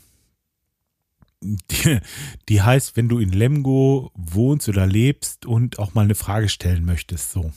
Die, 1.41 2.01
die 2.49 2.63
heißt, 2.63 2.97
wenn 2.97 3.09
du 3.09 3.19
in 3.19 3.31
Lemgo 3.31 4.11
wohnst 4.15 4.69
oder 4.69 4.87
lebst 4.87 5.47
und 5.47 5.79
auch 5.79 5.95
mal 5.95 6.03
eine 6.03 6.17
Frage 6.17 6.49
stellen 6.49 6.85
möchtest, 6.85 7.31
so. 7.33 7.53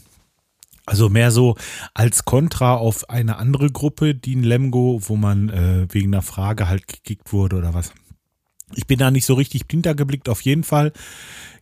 Also 0.85 1.09
mehr 1.09 1.31
so 1.31 1.55
als 1.93 2.25
Kontra 2.25 2.75
auf 2.75 3.09
eine 3.09 3.37
andere 3.37 3.69
Gruppe, 3.71 4.15
die 4.15 4.33
in 4.33 4.43
Lemgo, 4.43 4.99
wo 5.03 5.15
man 5.15 5.49
äh, 5.49 5.87
wegen 5.93 6.13
einer 6.13 6.23
Frage 6.23 6.67
halt 6.67 6.87
gekickt 6.87 7.31
wurde 7.33 7.57
oder 7.57 7.73
was. 7.73 7.93
Ich 8.73 8.87
bin 8.87 8.97
da 8.99 9.11
nicht 9.11 9.25
so 9.25 9.33
richtig 9.33 9.63
hintergeblickt. 9.69 10.29
Auf 10.29 10.41
jeden 10.41 10.63
Fall 10.63 10.93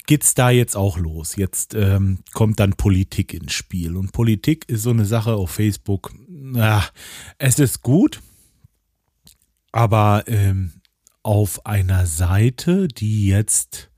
geht's 0.05 0.33
da 0.33 0.49
jetzt 0.49 0.75
auch 0.75 0.97
los. 0.97 1.35
Jetzt 1.35 1.75
ähm, 1.75 2.19
kommt 2.33 2.59
dann 2.59 2.73
Politik 2.73 3.33
ins 3.33 3.53
Spiel. 3.53 3.95
Und 3.95 4.11
Politik 4.11 4.67
ist 4.69 4.83
so 4.83 4.91
eine 4.91 5.05
Sache 5.05 5.33
auf 5.33 5.51
Facebook. 5.51 6.13
Na, 6.27 6.83
es 7.37 7.59
ist 7.59 7.81
gut, 7.81 8.21
aber 9.71 10.23
ähm, 10.27 10.81
auf 11.21 11.65
einer 11.65 12.05
Seite, 12.05 12.87
die 12.87 13.27
jetzt 13.27 13.91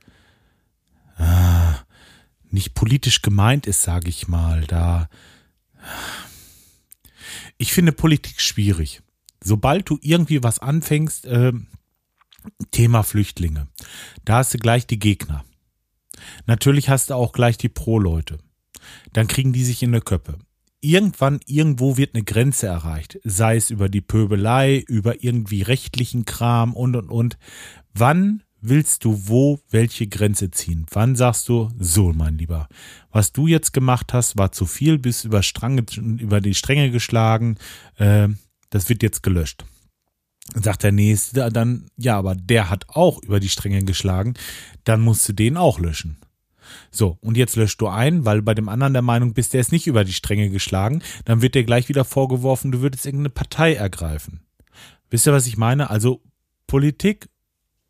äh, 1.17 1.73
nicht 2.53 2.73
politisch 2.73 3.21
gemeint 3.21 3.67
ist, 3.67 3.81
sage 3.81 4.09
ich 4.09 4.27
mal, 4.27 4.65
da 4.67 5.09
ich 7.57 7.73
finde 7.73 7.91
Politik 7.91 8.41
schwierig. 8.41 9.01
Sobald 9.43 9.89
du 9.89 9.97
irgendwie 10.01 10.43
was 10.43 10.59
anfängst, 10.59 11.25
äh, 11.25 11.53
Thema 12.71 13.03
Flüchtlinge, 13.03 13.67
da 14.25 14.37
hast 14.37 14.53
du 14.53 14.57
gleich 14.57 14.87
die 14.87 14.99
Gegner. 14.99 15.45
Natürlich 16.45 16.89
hast 16.89 17.09
du 17.09 17.15
auch 17.15 17.33
gleich 17.33 17.57
die 17.57 17.69
Pro-Leute. 17.69 18.39
Dann 19.13 19.27
kriegen 19.27 19.53
die 19.53 19.63
sich 19.63 19.83
in 19.83 19.91
der 19.91 20.01
Köppe. 20.01 20.39
Irgendwann, 20.79 21.39
irgendwo 21.45 21.97
wird 21.97 22.15
eine 22.15 22.23
Grenze 22.23 22.67
erreicht. 22.67 23.19
Sei 23.23 23.55
es 23.55 23.69
über 23.69 23.89
die 23.89 24.01
Pöbelei, 24.01 24.83
über 24.87 25.23
irgendwie 25.23 25.61
rechtlichen 25.61 26.25
Kram 26.25 26.73
und, 26.73 26.95
und, 26.95 27.09
und. 27.09 27.37
Wann 27.93 28.43
willst 28.61 29.03
du 29.03 29.27
wo 29.27 29.59
welche 29.69 30.07
Grenze 30.07 30.51
ziehen? 30.51 30.85
Wann 30.91 31.15
sagst 31.15 31.49
du, 31.49 31.69
so, 31.79 32.13
mein 32.13 32.37
Lieber, 32.37 32.67
was 33.11 33.33
du 33.33 33.47
jetzt 33.47 33.73
gemacht 33.73 34.13
hast, 34.13 34.37
war 34.37 34.51
zu 34.51 34.65
viel, 34.65 34.97
bist 34.97 35.25
über, 35.25 35.43
Strange, 35.43 35.83
über 35.97 36.39
die 36.39 36.53
Stränge 36.53 36.91
geschlagen, 36.91 37.57
äh, 37.97 38.29
das 38.69 38.87
wird 38.87 39.03
jetzt 39.03 39.23
gelöscht. 39.23 39.65
Sagt 40.53 40.83
der 40.83 40.91
Nächste 40.91 41.49
dann, 41.51 41.85
ja, 41.97 42.17
aber 42.17 42.35
der 42.35 42.69
hat 42.69 42.89
auch 42.89 43.21
über 43.23 43.39
die 43.39 43.49
Stränge 43.49 43.83
geschlagen, 43.83 44.35
dann 44.83 45.01
musst 45.01 45.27
du 45.27 45.33
den 45.33 45.57
auch 45.57 45.79
löschen. 45.79 46.17
So, 46.89 47.17
und 47.21 47.37
jetzt 47.37 47.55
löscht 47.55 47.81
du 47.81 47.87
ein, 47.87 48.25
weil 48.25 48.41
bei 48.41 48.53
dem 48.53 48.69
anderen 48.69 48.93
der 48.93 49.01
Meinung 49.01 49.33
bist, 49.33 49.53
der 49.53 49.61
ist 49.61 49.71
nicht 49.71 49.87
über 49.87 50.03
die 50.03 50.13
Stränge 50.13 50.49
geschlagen, 50.49 51.01
dann 51.25 51.41
wird 51.41 51.55
dir 51.55 51.63
gleich 51.63 51.89
wieder 51.89 52.05
vorgeworfen, 52.05 52.71
du 52.71 52.81
würdest 52.81 53.05
irgendeine 53.05 53.29
Partei 53.29 53.73
ergreifen. 53.73 54.41
Wisst 55.09 55.27
ihr, 55.27 55.33
was 55.33 55.47
ich 55.47 55.57
meine? 55.57 55.89
Also 55.89 56.21
Politik, 56.67 57.27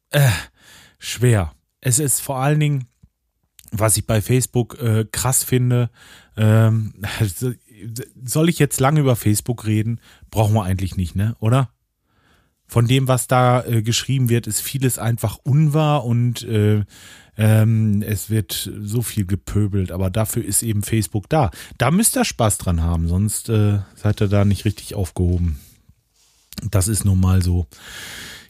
äh, 0.09 0.29
schwer. 1.01 1.53
Es 1.81 2.00
ist 2.00 2.22
vor 2.22 2.38
allen 2.38 2.60
Dingen, 2.60 2.88
was 3.72 3.98
ich 3.98 4.05
bei 4.05 4.22
Facebook 4.22 4.79
äh, 4.79 5.05
krass 5.12 5.43
finde, 5.43 5.89
ähm, 6.38 6.93
soll 8.24 8.50
ich 8.50 8.60
jetzt 8.60 8.79
lange 8.79 9.00
über 9.00 9.15
Facebook 9.15 9.65
reden? 9.65 10.00
Brauchen 10.29 10.53
wir 10.53 10.63
eigentlich 10.63 10.96
nicht, 10.96 11.15
ne? 11.15 11.36
Oder? 11.39 11.72
von 12.72 12.88
dem, 12.88 13.10
was 13.10 13.27
da 13.27 13.65
äh, 13.65 13.81
geschrieben 13.81 14.29
wird, 14.29 14.48
ist 14.48 14.62
vieles 14.62 14.98
einfach 14.98 15.38
unwahr 15.43 16.05
und 16.05 16.41
äh, 16.43 16.86
ähm, 17.38 18.01
es 18.01 18.29
wird 18.29 18.72
so 18.79 19.01
viel 19.01 19.25
gepöbelt, 19.25 19.91
aber 19.91 20.10
dafür 20.10 20.46
ist 20.46 20.63
eben 20.63 20.81
Facebook 20.81 21.27
da. 21.27 21.51
Da 21.77 21.91
müsst 21.91 22.15
ihr 22.15 22.24
Spaß 22.24 22.60
dran 22.60 22.81
haben, 22.81 23.10
sonst 23.10 23.50
äh, 23.50 23.79
seid 23.96 24.22
ihr 24.22 24.29
da 24.29 24.46
nicht 24.46 24.63
richtig 24.63 24.96
aufgehoben. 24.96 25.60
Das 26.70 26.88
ist 26.88 27.03
nun 27.03 27.20
mal 27.20 27.41
so. 27.41 27.67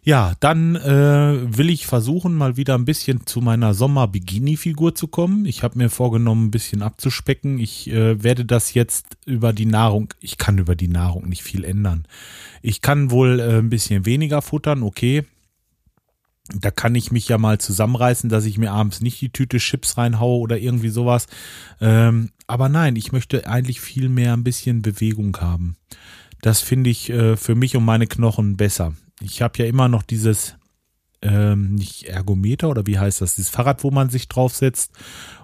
Ja, 0.04 0.34
dann 0.40 0.76
äh, 0.78 1.58
will 1.58 1.70
ich 1.70 1.86
versuchen, 1.86 2.34
mal 2.34 2.58
wieder 2.58 2.74
ein 2.74 2.86
bisschen 2.86 3.28
zu 3.28 3.40
meiner 3.40 3.76
Sommer-Bikini-Figur 3.76 4.96
zu 4.96 5.08
kommen. 5.08 5.46
Ich 5.46 5.62
habe 5.62 5.78
mir 5.78 5.92
vorgenommen, 5.92 6.48
ein 6.48 6.52
bisschen 6.52 6.82
abzuspecken. 6.82 7.60
Ich 7.60 7.88
äh, 7.92 8.24
werde 8.24 8.44
das 8.44 8.74
jetzt 8.74 9.06
über 9.28 9.54
die 9.54 9.68
Nahrung, 9.68 10.12
ich 10.20 10.40
kann 10.40 10.58
über 10.58 10.76
die 10.76 10.88
Nahrung 10.88 11.30
nicht 11.30 11.44
viel 11.44 11.64
ändern. 11.64 12.08
Ich 12.64 12.82
kann 12.82 13.12
wohl 13.12 13.40
äh, 13.40 13.60
ein 13.60 13.70
bisschen 13.70 14.08
weniger 14.08 14.42
futtern, 14.42 14.82
okay. 14.82 15.24
Da 16.52 16.72
kann 16.72 16.96
ich 16.96 17.12
mich 17.12 17.28
ja 17.28 17.38
mal 17.38 17.60
zusammenreißen, 17.60 18.28
dass 18.28 18.46
ich 18.46 18.58
mir 18.58 18.72
abends 18.72 19.02
nicht 19.02 19.22
die 19.22 19.30
Tüte 19.30 19.60
Chips 19.60 20.00
reinhaue 20.00 20.40
oder 20.40 20.58
irgendwie 20.58 20.90
sowas. 20.90 21.28
Ähm, 21.80 22.32
aber 22.48 22.70
nein, 22.70 22.96
ich 22.96 23.12
möchte 23.12 23.46
eigentlich 23.46 23.80
viel 23.80 24.10
mehr 24.10 24.34
ein 24.34 24.44
bisschen 24.44 24.82
Bewegung 24.82 25.38
haben. 25.38 25.76
Das 26.42 26.60
finde 26.60 26.90
ich 26.90 27.12
äh, 27.12 27.38
für 27.38 27.54
mich 27.54 27.78
und 27.78 27.86
meine 27.86 28.08
Knochen 28.08 28.58
besser 28.58 28.94
ich 29.22 29.42
habe 29.42 29.60
ja 29.60 29.66
immer 29.66 29.88
noch 29.88 30.04
dieses, 30.04 30.56
ähm, 31.22 31.76
nicht 31.76 32.04
Ergometer 32.04 32.70
oder 32.70 32.88
wie 32.88 33.00
heißt 33.00 33.22
das, 33.22 33.36
dieses 33.36 33.50
Fahrrad, 33.50 33.84
wo 33.84 33.92
man 33.92 34.10
sich 34.10 34.28
draufsetzt 34.28 34.92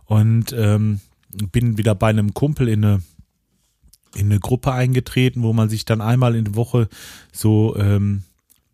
und 0.06 0.54
ähm, 0.54 1.02
bin 1.30 1.78
wieder 1.78 1.96
bei 1.96 2.10
einem 2.10 2.34
Kumpel 2.34 2.68
in 2.68 2.84
eine 2.84 3.02
in 4.16 4.28
eine 4.28 4.40
Gruppe 4.40 4.72
eingetreten, 4.72 5.44
wo 5.44 5.54
man 5.54 5.70
sich 5.70 5.86
dann 5.86 6.02
einmal 6.02 6.36
in 6.36 6.46
der 6.46 6.56
Woche 6.56 6.88
so 7.32 7.76
ähm, 7.78 8.24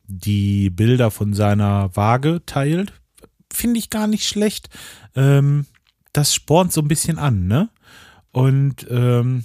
die 0.07 0.69
Bilder 0.69 1.11
von 1.11 1.33
seiner 1.33 1.93
Waage 1.95 2.41
teilt. 2.45 2.93
Finde 3.51 3.79
ich 3.79 3.89
gar 3.89 4.07
nicht 4.07 4.27
schlecht. 4.27 4.69
Ähm, 5.15 5.65
das 6.13 6.33
spornt 6.33 6.71
so 6.71 6.81
ein 6.81 6.87
bisschen 6.87 7.17
an, 7.17 7.47
ne? 7.47 7.69
Und 8.31 8.87
ähm, 8.89 9.43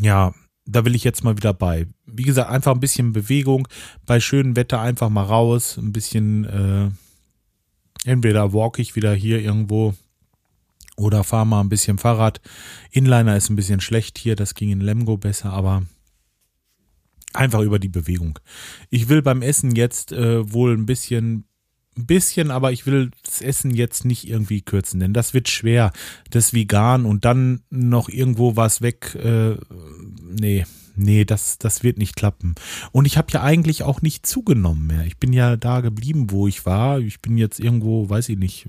ja, 0.00 0.32
da 0.70 0.84
will 0.84 0.94
ich 0.94 1.04
jetzt 1.04 1.24
mal 1.24 1.36
wieder 1.36 1.54
bei. 1.54 1.86
Wie 2.06 2.22
gesagt, 2.22 2.50
einfach 2.50 2.74
ein 2.74 2.80
bisschen 2.80 3.12
Bewegung, 3.12 3.68
bei 4.06 4.20
schönem 4.20 4.56
Wetter 4.56 4.80
einfach 4.80 5.08
mal 5.08 5.24
raus, 5.24 5.76
ein 5.76 5.92
bisschen, 5.92 6.44
äh, 6.44 6.90
entweder 8.08 8.52
walk 8.52 8.78
ich 8.78 8.96
wieder 8.96 9.14
hier 9.14 9.40
irgendwo 9.40 9.94
oder 10.96 11.24
fahre 11.24 11.46
mal 11.46 11.60
ein 11.60 11.68
bisschen 11.68 11.98
Fahrrad. 11.98 12.40
Inliner 12.90 13.36
ist 13.36 13.50
ein 13.50 13.56
bisschen 13.56 13.80
schlecht 13.80 14.18
hier, 14.18 14.36
das 14.36 14.54
ging 14.54 14.70
in 14.70 14.80
Lemgo 14.80 15.16
besser, 15.16 15.52
aber 15.52 15.82
einfach 17.32 17.60
über 17.60 17.78
die 17.78 17.88
Bewegung. 17.88 18.38
Ich 18.90 19.08
will 19.08 19.22
beim 19.22 19.42
Essen 19.42 19.74
jetzt 19.74 20.12
äh, 20.12 20.52
wohl 20.52 20.74
ein 20.76 20.86
bisschen 20.86 21.44
ein 22.00 22.06
bisschen, 22.06 22.50
aber 22.50 22.72
ich 22.72 22.86
will 22.86 23.10
das 23.24 23.40
Essen 23.40 23.74
jetzt 23.74 24.04
nicht 24.04 24.28
irgendwie 24.28 24.62
kürzen, 24.62 25.00
denn 25.00 25.12
das 25.12 25.34
wird 25.34 25.48
schwer. 25.48 25.92
Das 26.30 26.52
vegan 26.52 27.04
und 27.04 27.24
dann 27.24 27.62
noch 27.70 28.08
irgendwo 28.08 28.56
was 28.56 28.82
weg. 28.82 29.14
Äh, 29.14 29.56
nee, 30.22 30.64
nee, 30.96 31.24
das, 31.24 31.58
das 31.58 31.82
wird 31.82 31.98
nicht 31.98 32.16
klappen. 32.16 32.54
Und 32.92 33.06
ich 33.06 33.16
habe 33.16 33.28
ja 33.32 33.42
eigentlich 33.42 33.82
auch 33.82 34.02
nicht 34.02 34.26
zugenommen 34.26 34.86
mehr. 34.86 35.04
Ich 35.04 35.18
bin 35.18 35.32
ja 35.32 35.56
da 35.56 35.80
geblieben, 35.80 36.30
wo 36.30 36.46
ich 36.46 36.66
war. 36.66 36.98
Ich 36.98 37.20
bin 37.20 37.36
jetzt 37.36 37.60
irgendwo, 37.60 38.08
weiß 38.08 38.28
ich 38.28 38.38
nicht, 38.38 38.68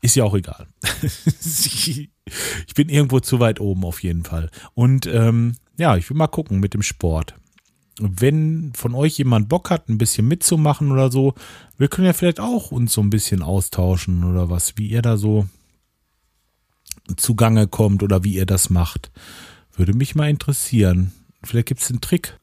ist 0.00 0.16
ja 0.16 0.24
auch 0.24 0.34
egal. 0.34 0.68
ich 1.42 2.74
bin 2.74 2.88
irgendwo 2.88 3.20
zu 3.20 3.40
weit 3.40 3.60
oben 3.60 3.84
auf 3.84 4.02
jeden 4.02 4.24
Fall. 4.24 4.50
Und 4.74 5.06
ähm, 5.06 5.54
ja, 5.76 5.96
ich 5.96 6.08
will 6.10 6.16
mal 6.16 6.26
gucken 6.26 6.60
mit 6.60 6.74
dem 6.74 6.82
Sport 6.82 7.37
wenn 8.00 8.72
von 8.74 8.94
euch 8.94 9.18
jemand 9.18 9.48
Bock 9.48 9.70
hat, 9.70 9.88
ein 9.88 9.98
bisschen 9.98 10.28
mitzumachen 10.28 10.92
oder 10.92 11.10
so, 11.10 11.34
wir 11.76 11.88
können 11.88 12.06
ja 12.06 12.12
vielleicht 12.12 12.40
auch 12.40 12.70
uns 12.70 12.92
so 12.92 13.00
ein 13.00 13.10
bisschen 13.10 13.42
austauschen 13.42 14.24
oder 14.24 14.50
was, 14.50 14.76
wie 14.76 14.88
ihr 14.88 15.02
da 15.02 15.16
so 15.16 15.46
zugange 17.16 17.66
kommt 17.66 18.02
oder 18.02 18.24
wie 18.24 18.34
ihr 18.34 18.46
das 18.46 18.70
macht. 18.70 19.10
Würde 19.72 19.94
mich 19.94 20.14
mal 20.14 20.28
interessieren. 20.28 21.12
Vielleicht 21.42 21.68
gibt 21.68 21.80
es 21.80 21.90
einen 21.90 22.00
Trick. 22.00 22.38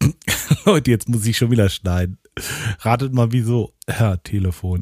Leute, 0.64 0.90
jetzt 0.90 1.08
muss 1.08 1.26
ich 1.26 1.36
schon 1.36 1.50
wieder 1.50 1.68
schneiden. 1.68 2.18
Ratet 2.80 3.12
mal 3.12 3.32
wieso. 3.32 3.74
Ja, 3.88 4.16
Telefon. 4.16 4.80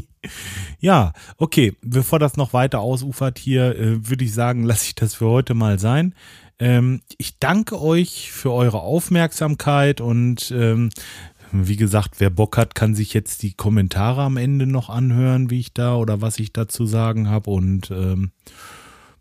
ja, 0.78 1.12
okay. 1.36 1.76
Bevor 1.82 2.18
das 2.18 2.36
noch 2.36 2.52
weiter 2.52 2.80
ausufert 2.80 3.38
hier, 3.38 3.76
äh, 3.76 4.08
würde 4.08 4.24
ich 4.24 4.32
sagen, 4.32 4.62
lasse 4.64 4.86
ich 4.86 4.94
das 4.94 5.14
für 5.14 5.26
heute 5.26 5.54
mal 5.54 5.78
sein. 5.78 6.14
Ähm, 6.58 7.02
ich 7.18 7.38
danke 7.38 7.80
euch 7.80 8.32
für 8.32 8.52
eure 8.52 8.80
Aufmerksamkeit 8.80 10.00
und 10.00 10.50
ähm, 10.56 10.90
wie 11.52 11.76
gesagt, 11.76 12.14
wer 12.18 12.30
Bock 12.30 12.56
hat, 12.56 12.74
kann 12.74 12.94
sich 12.94 13.14
jetzt 13.14 13.42
die 13.42 13.54
Kommentare 13.54 14.22
am 14.22 14.36
Ende 14.36 14.66
noch 14.66 14.88
anhören, 14.88 15.50
wie 15.50 15.60
ich 15.60 15.74
da 15.74 15.96
oder 15.96 16.20
was 16.20 16.38
ich 16.38 16.52
dazu 16.52 16.86
sagen 16.86 17.28
habe. 17.28 17.50
Und 17.50 17.90
ähm, 17.90 18.32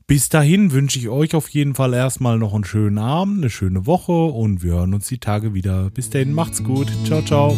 bis 0.08 0.30
dahin 0.30 0.72
wünsche 0.72 1.00
ich 1.00 1.10
euch 1.10 1.36
auf 1.36 1.50
jeden 1.50 1.76
Fall 1.76 1.94
erstmal 1.94 2.38
noch 2.38 2.54
einen 2.54 2.64
schönen 2.64 2.98
Abend, 2.98 3.40
eine 3.40 3.50
schöne 3.50 3.86
Woche 3.86 4.12
und 4.12 4.64
wir 4.64 4.74
hören 4.74 4.94
uns 4.94 5.08
die 5.08 5.20
Tage 5.20 5.54
wieder. 5.54 5.90
Bis 5.90 6.10
dahin, 6.10 6.34
macht's 6.34 6.64
gut. 6.64 6.92
Ciao, 7.06 7.22
ciao. 7.22 7.56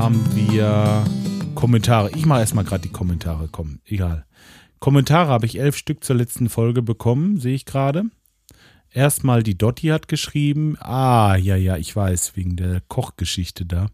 Haben 0.00 0.24
wir 0.34 1.04
Kommentare. 1.54 2.10
Ich 2.16 2.24
mache 2.24 2.40
erstmal 2.40 2.64
gerade 2.64 2.80
die 2.80 2.88
Kommentare. 2.88 3.50
Komm, 3.52 3.80
egal. 3.84 4.24
Kommentare 4.78 5.28
habe 5.28 5.44
ich 5.44 5.60
elf 5.60 5.76
Stück 5.76 6.04
zur 6.04 6.16
letzten 6.16 6.48
Folge 6.48 6.80
bekommen, 6.80 7.38
sehe 7.38 7.54
ich 7.54 7.66
gerade. 7.66 8.04
Erstmal 8.90 9.42
die 9.42 9.58
Dotti 9.58 9.88
hat 9.88 10.08
geschrieben. 10.08 10.78
Ah, 10.80 11.36
ja, 11.36 11.54
ja, 11.54 11.76
ich 11.76 11.94
weiß, 11.94 12.34
wegen 12.34 12.56
der 12.56 12.80
Kochgeschichte 12.88 13.66
da. 13.66 13.88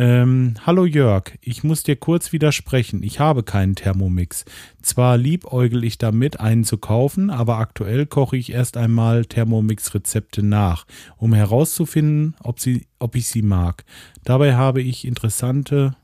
Ähm, 0.00 0.54
Hallo 0.64 0.86
Jörg, 0.86 1.24
ich 1.42 1.62
muss 1.62 1.82
dir 1.82 1.94
kurz 1.94 2.32
widersprechen. 2.32 3.02
Ich 3.02 3.20
habe 3.20 3.42
keinen 3.42 3.74
Thermomix. 3.74 4.46
Zwar 4.80 5.18
liebäugel 5.18 5.84
ich 5.84 5.98
damit, 5.98 6.40
einen 6.40 6.64
zu 6.64 6.78
kaufen, 6.78 7.28
aber 7.28 7.58
aktuell 7.58 8.06
koche 8.06 8.38
ich 8.38 8.50
erst 8.50 8.78
einmal 8.78 9.26
Thermomix-Rezepte 9.26 10.42
nach, 10.42 10.86
um 11.18 11.34
herauszufinden, 11.34 12.34
ob, 12.42 12.60
sie, 12.60 12.86
ob 12.98 13.14
ich 13.14 13.28
sie 13.28 13.42
mag. 13.42 13.84
Dabei 14.24 14.54
habe 14.54 14.80
ich 14.80 15.06
interessante 15.06 15.94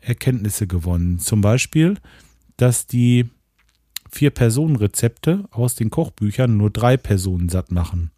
Erkenntnisse 0.00 0.66
gewonnen. 0.66 1.18
Zum 1.18 1.40
Beispiel, 1.40 1.96
dass 2.58 2.86
die 2.86 3.24
Vier-Personen-Rezepte 4.10 5.46
aus 5.50 5.76
den 5.76 5.88
Kochbüchern 5.88 6.58
nur 6.58 6.68
drei 6.68 6.98
Personen 6.98 7.48
satt 7.48 7.72
machen. 7.72 8.10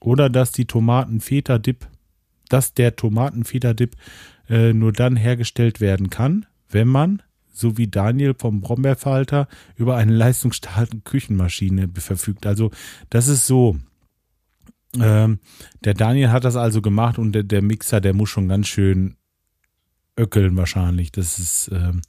Oder 0.00 0.30
dass 0.30 0.52
die 0.52 0.64
Tomaten-Feta-Dip 0.64 1.86
dass 2.48 2.74
der 2.74 2.96
Tomatenfederdip 2.96 3.96
äh, 4.48 4.72
nur 4.72 4.92
dann 4.92 5.16
hergestellt 5.16 5.80
werden 5.80 6.10
kann, 6.10 6.46
wenn 6.68 6.88
man, 6.88 7.22
so 7.52 7.76
wie 7.76 7.88
Daniel 7.88 8.34
vom 8.38 8.60
Brombeerfalter, 8.60 9.48
über 9.76 9.96
eine 9.96 10.12
leistungsstarke 10.12 11.00
Küchenmaschine 11.00 11.88
verfügt. 11.94 12.46
Also 12.46 12.70
das 13.10 13.28
ist 13.28 13.46
so. 13.46 13.78
Ähm, 14.98 15.40
der 15.84 15.92
Daniel 15.92 16.30
hat 16.30 16.44
das 16.44 16.56
also 16.56 16.80
gemacht 16.80 17.18
und 17.18 17.32
der, 17.32 17.42
der, 17.42 17.60
Mixer, 17.60 18.00
der 18.00 18.14
muss 18.14 18.30
schon 18.30 18.48
ganz 18.48 18.68
schön 18.68 19.16
öckeln 20.16 20.56
wahrscheinlich. 20.56 21.12
Das 21.12 21.38
ist 21.38 21.70
ähm, 21.72 22.00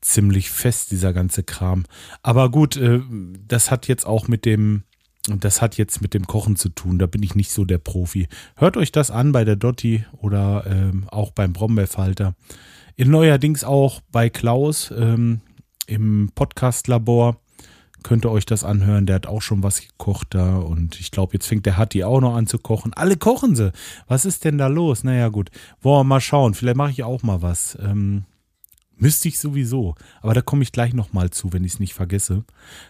ziemlich 0.00 0.50
fest, 0.50 0.90
dieser 0.92 1.12
ganze 1.12 1.42
Kram. 1.42 1.84
Aber 2.22 2.50
gut, 2.50 2.76
äh, 2.76 3.00
das 3.46 3.70
hat 3.70 3.88
jetzt 3.88 4.06
auch 4.06 4.28
mit 4.28 4.44
dem 4.44 4.84
und 5.28 5.44
das 5.44 5.62
hat 5.62 5.76
jetzt 5.76 6.02
mit 6.02 6.14
dem 6.14 6.26
Kochen 6.26 6.56
zu 6.56 6.68
tun. 6.68 6.98
Da 6.98 7.06
bin 7.06 7.22
ich 7.22 7.34
nicht 7.34 7.50
so 7.50 7.64
der 7.64 7.78
Profi. 7.78 8.28
Hört 8.56 8.76
euch 8.76 8.90
das 8.90 9.10
an 9.10 9.32
bei 9.32 9.44
der 9.44 9.56
Dotti 9.56 10.04
oder 10.18 10.64
ähm, 10.66 11.04
auch 11.10 11.30
beim 11.30 11.52
Brombeerfalter. 11.52 12.34
In 12.96 13.10
neuerdings 13.10 13.62
auch 13.62 14.00
bei 14.10 14.28
Klaus 14.28 14.92
ähm, 14.96 15.40
im 15.86 16.30
Podcast-Labor. 16.34 17.36
Könnt 18.02 18.24
ihr 18.26 18.32
euch 18.32 18.46
das 18.46 18.64
anhören. 18.64 19.06
Der 19.06 19.14
hat 19.16 19.28
auch 19.28 19.42
schon 19.42 19.62
was 19.62 19.80
gekocht 19.80 20.28
da. 20.30 20.56
Und 20.56 20.98
ich 20.98 21.12
glaube, 21.12 21.34
jetzt 21.34 21.46
fängt 21.46 21.66
der 21.66 21.76
Hatti 21.76 22.02
auch 22.02 22.20
noch 22.20 22.34
an 22.34 22.48
zu 22.48 22.58
kochen. 22.58 22.92
Alle 22.92 23.16
kochen 23.16 23.54
sie. 23.54 23.72
Was 24.08 24.24
ist 24.24 24.44
denn 24.44 24.58
da 24.58 24.66
los? 24.66 25.04
Naja, 25.04 25.28
gut. 25.28 25.50
Wollen 25.80 26.00
wir 26.00 26.04
mal 26.04 26.20
schauen. 26.20 26.54
Vielleicht 26.54 26.76
mache 26.76 26.90
ich 26.90 27.04
auch 27.04 27.22
mal 27.22 27.42
was. 27.42 27.78
Ähm, 27.80 28.24
Müsste 29.02 29.26
ich 29.26 29.40
sowieso. 29.40 29.96
Aber 30.20 30.32
da 30.32 30.42
komme 30.42 30.62
ich 30.62 30.70
gleich 30.70 30.94
nochmal 30.94 31.30
zu, 31.30 31.52
wenn 31.52 31.64
ich 31.64 31.72
es 31.72 31.80
nicht 31.80 31.92
vergesse. 31.92 32.44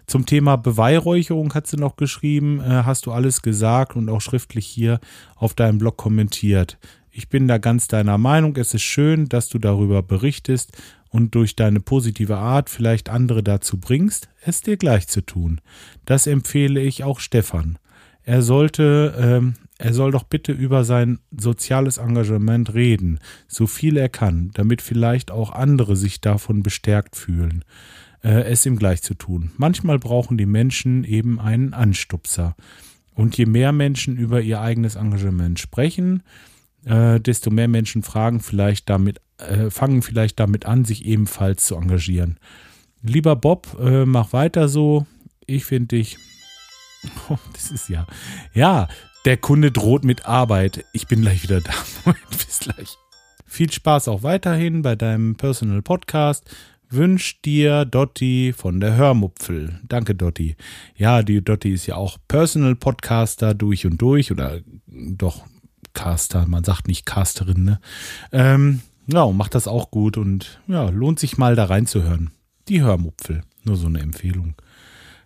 Zum 0.07 0.27
Thema 0.27 0.57
Beweihräucherung 0.57 1.55
hat 1.55 1.67
sie 1.67 1.79
noch 1.79 1.97
geschrieben, 1.97 2.61
äh, 2.61 2.83
hast 2.85 3.07
du 3.07 3.13
alles 3.13 3.41
gesagt 3.41 3.97
und 3.97 4.11
auch 4.11 4.21
schriftlich 4.21 4.67
hier 4.67 5.01
auf 5.37 5.55
deinem 5.55 5.79
Blog 5.79 5.97
kommentiert. 5.97 6.77
Ich 7.11 7.31
bin 7.31 7.49
da 7.49 7.57
ganz 7.57 7.89
deiner 7.89 8.19
Meinung. 8.19 8.55
Es 8.59 8.75
ist 8.75 8.83
schön, 8.83 9.31
dass 9.31 9.49
du 9.49 9.59
darüber 9.59 10.03
berichtest 10.03 10.77
und 11.09 11.35
durch 11.35 11.57
deine 11.57 11.81
positive 11.81 12.37
Art 12.37 12.69
vielleicht 12.69 13.09
andere 13.09 13.43
dazu 13.43 13.81
bringst, 13.81 14.29
es 14.43 14.61
dir 14.61 14.77
gleich 14.77 15.09
zu 15.09 15.23
tun. 15.23 15.63
Das 16.05 16.27
empfehle 16.27 16.83
ich 16.83 17.05
auch 17.05 17.21
Stefan. 17.21 17.79
Er 18.25 18.43
sollte 18.43 19.15
ähm, 19.19 19.55
er 19.83 19.95
soll 19.95 20.13
doch 20.13 20.23
bitte 20.23 20.53
über 20.53 20.85
sein 20.85 21.19
soziales 21.37 21.99
Engagement 21.99 22.73
reden, 22.73 23.19
so 23.49 23.67
viel 23.67 23.97
er 23.97 24.09
kann, 24.09 24.53
damit 24.55 24.81
vielleicht 24.81 25.33
auch 25.33 25.51
andere 25.51 25.97
sich 25.97 26.21
davon 26.21 26.63
bestärkt 26.63 27.17
fühlen, 27.17 27.65
äh, 28.23 28.45
es 28.45 28.65
ihm 28.65 28.77
gleich 28.77 29.03
zu 29.03 29.15
tun. 29.15 29.51
Manchmal 29.57 29.99
brauchen 29.99 30.39
die 30.39 30.47
Menschen 30.47 31.03
eben 31.03 31.41
einen 31.41 31.75
Anstupser. 31.75 32.55
Und 33.17 33.37
je 33.37 33.45
mehr 33.45 33.73
Menschen 33.73 34.17
über 34.17 34.41
ihr 34.41 34.61
eigenes 34.61 34.95
Engagement 34.95 35.59
sprechen, 35.59 36.23
äh, 36.85 37.19
desto 37.19 37.51
mehr 37.51 37.67
Menschen 37.67 38.05
fragen 38.05 38.39
vielleicht 38.39 38.89
damit, 38.89 39.21
äh, 39.39 39.69
fangen 39.69 40.03
vielleicht 40.03 40.39
damit 40.39 40.65
an, 40.65 40.85
sich 40.85 41.07
ebenfalls 41.07 41.67
zu 41.67 41.75
engagieren. 41.75 42.39
Lieber 43.03 43.35
Bob, 43.35 43.77
äh, 43.81 44.07
mach 44.07 44.33
weiter 44.33 44.69
so. 44.69 45.07
Ich 45.45 45.65
finde 45.65 45.97
dich. 45.97 46.19
Das 47.53 47.71
ist 47.71 47.89
ja. 47.89 48.07
Ja, 48.53 48.89
der 49.25 49.37
Kunde 49.37 49.71
droht 49.71 50.05
mit 50.05 50.27
Arbeit. 50.27 50.85
Ich 50.93 51.07
bin 51.07 51.23
gleich 51.23 51.43
wieder 51.43 51.61
da. 51.61 51.73
Bis 52.31 52.61
gleich. 52.61 52.97
Viel 53.47 53.71
Spaß 53.71 54.09
auch 54.09 54.23
weiterhin 54.23 54.83
bei 54.83 54.97
deinem 54.97 55.37
Personal 55.37 55.83
Podcast. 55.83 56.49
Wünsch 56.89 57.41
dir 57.43 57.85
Dotti 57.85 58.53
von 58.57 58.81
der 58.81 58.97
Hörmupfel. 58.97 59.81
Danke, 59.89 60.15
Dotti. 60.15 60.57
Ja, 60.97 61.23
die 61.23 61.43
Dotti 61.43 61.73
ist 61.73 61.87
ja 61.87 61.97
auch 61.97 62.19
Personal 62.29 62.75
Podcaster 62.77 63.55
durch 63.55 63.87
und 63.87 64.01
durch 64.01 64.31
oder 64.31 64.61
doch 64.87 65.47
Caster. 65.95 66.47
Man 66.47 66.65
sagt 66.65 66.89
nicht 66.89 67.07
Casterin, 67.07 67.65
ne? 67.65 67.81
Ähm, 68.31 68.81
ja, 69.07 69.27
macht 69.31 69.55
das 69.55 69.69
auch 69.69 69.91
gut 69.91 70.17
und 70.17 70.61
ja, 70.67 70.89
lohnt 70.91 71.19
sich 71.19 71.39
mal 71.39 71.57
da 71.57 71.65
reinzuhören. 71.65 72.31
Die 72.69 72.83
Hörmupfel. 72.83 73.43
Nur 73.65 73.77
so 73.77 73.87
eine 73.87 74.01
Empfehlung. 74.01 74.55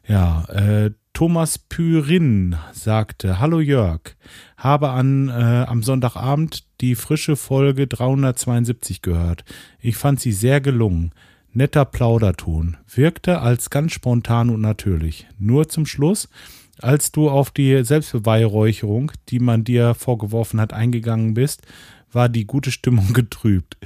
Ja, 0.06 0.44
äh, 0.44 0.92
Thomas 1.16 1.56
Pyrin 1.56 2.56
sagte, 2.74 3.40
Hallo 3.40 3.58
Jörg, 3.58 4.02
habe 4.58 4.90
an, 4.90 5.30
äh, 5.30 5.64
am 5.66 5.82
Sonntagabend 5.82 6.64
die 6.82 6.94
frische 6.94 7.36
Folge 7.36 7.86
372 7.86 9.00
gehört. 9.00 9.42
Ich 9.80 9.96
fand 9.96 10.20
sie 10.20 10.32
sehr 10.32 10.60
gelungen. 10.60 11.12
Netter 11.54 11.86
Plauderton. 11.86 12.76
Wirkte 12.94 13.40
als 13.40 13.70
ganz 13.70 13.92
spontan 13.92 14.50
und 14.50 14.60
natürlich. 14.60 15.26
Nur 15.38 15.70
zum 15.70 15.86
Schluss, 15.86 16.28
als 16.82 17.12
du 17.12 17.30
auf 17.30 17.50
die 17.50 17.82
Selbstbeweihräucherung, 17.82 19.10
die 19.30 19.40
man 19.40 19.64
dir 19.64 19.94
vorgeworfen 19.94 20.60
hat, 20.60 20.74
eingegangen 20.74 21.32
bist, 21.32 21.62
war 22.12 22.28
die 22.28 22.46
gute 22.46 22.70
Stimmung 22.70 23.12
getrübt. 23.14 23.78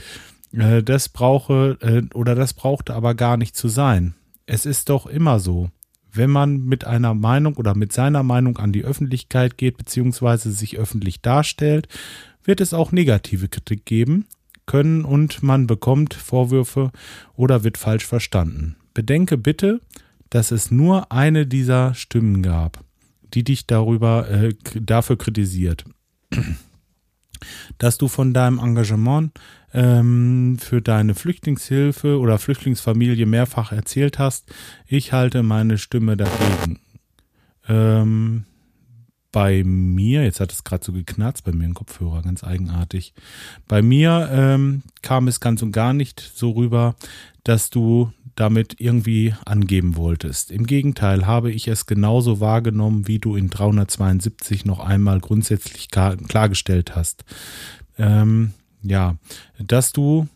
Äh, 0.52 0.82
das 0.82 1.08
brauche, 1.08 1.78
äh, 1.80 2.12
oder 2.12 2.34
das 2.34 2.54
brauchte 2.54 2.92
aber 2.92 3.14
gar 3.14 3.36
nicht 3.36 3.54
zu 3.54 3.68
sein. 3.68 4.14
Es 4.46 4.66
ist 4.66 4.88
doch 4.88 5.06
immer 5.06 5.38
so 5.38 5.70
wenn 6.12 6.30
man 6.30 6.64
mit 6.64 6.84
einer 6.84 7.14
Meinung 7.14 7.56
oder 7.56 7.74
mit 7.74 7.92
seiner 7.92 8.22
Meinung 8.22 8.58
an 8.58 8.72
die 8.72 8.84
Öffentlichkeit 8.84 9.58
geht, 9.58 9.76
beziehungsweise 9.76 10.52
sich 10.52 10.78
öffentlich 10.78 11.20
darstellt, 11.20 11.88
wird 12.44 12.60
es 12.60 12.74
auch 12.74 12.92
negative 12.92 13.48
Kritik 13.48 13.84
geben 13.84 14.26
können 14.66 15.04
und 15.04 15.42
man 15.42 15.66
bekommt 15.66 16.14
Vorwürfe 16.14 16.92
oder 17.34 17.64
wird 17.64 17.76
falsch 17.76 18.06
verstanden. 18.06 18.76
Bedenke 18.94 19.36
bitte, 19.36 19.80
dass 20.30 20.52
es 20.52 20.70
nur 20.70 21.10
eine 21.10 21.46
dieser 21.46 21.94
Stimmen 21.94 22.42
gab, 22.42 22.84
die 23.34 23.42
dich 23.42 23.66
darüber 23.66 24.30
äh, 24.30 24.54
dafür 24.74 25.18
kritisiert, 25.18 25.84
dass 27.78 27.98
du 27.98 28.08
von 28.08 28.34
deinem 28.34 28.58
Engagement 28.58 29.32
ähm, 29.72 30.58
für 30.60 30.80
deine 30.82 31.14
Flüchtlingshilfe 31.14 32.18
oder 32.18 32.38
Flüchtlingsfamilie 32.38 33.26
mehrfach 33.26 33.72
erzählt 33.72 34.18
hast. 34.18 34.52
Ich 34.86 35.12
halte 35.12 35.42
meine 35.42 35.78
Stimme 35.78 36.16
dagegen. 36.16 36.80
Ähm, 37.68 38.44
bei 39.32 39.62
mir, 39.64 40.24
jetzt 40.24 40.40
hat 40.40 40.52
es 40.52 40.64
gerade 40.64 40.84
so 40.84 40.92
geknarzt 40.92 41.44
bei 41.44 41.52
mir 41.52 41.64
im 41.64 41.74
Kopfhörer, 41.74 42.22
ganz 42.22 42.42
eigenartig. 42.42 43.14
Bei 43.68 43.80
mir 43.80 44.28
ähm, 44.32 44.82
kam 45.02 45.28
es 45.28 45.38
ganz 45.38 45.62
und 45.62 45.70
gar 45.70 45.92
nicht 45.92 46.20
so 46.34 46.50
rüber, 46.50 46.96
dass 47.44 47.70
du 47.70 48.12
damit 48.40 48.76
irgendwie 48.78 49.34
angeben 49.44 49.96
wolltest. 49.96 50.50
Im 50.50 50.66
Gegenteil 50.66 51.26
habe 51.26 51.52
ich 51.52 51.68
es 51.68 51.84
genauso 51.84 52.40
wahrgenommen, 52.40 53.06
wie 53.06 53.18
du 53.18 53.36
in 53.36 53.50
372 53.50 54.64
noch 54.64 54.80
einmal 54.80 55.20
grundsätzlich 55.20 55.88
klargestellt 55.90 56.96
hast. 56.96 57.24
Ähm, 57.98 58.52
ja, 58.82 59.16
dass 59.58 59.92
du 59.92 60.26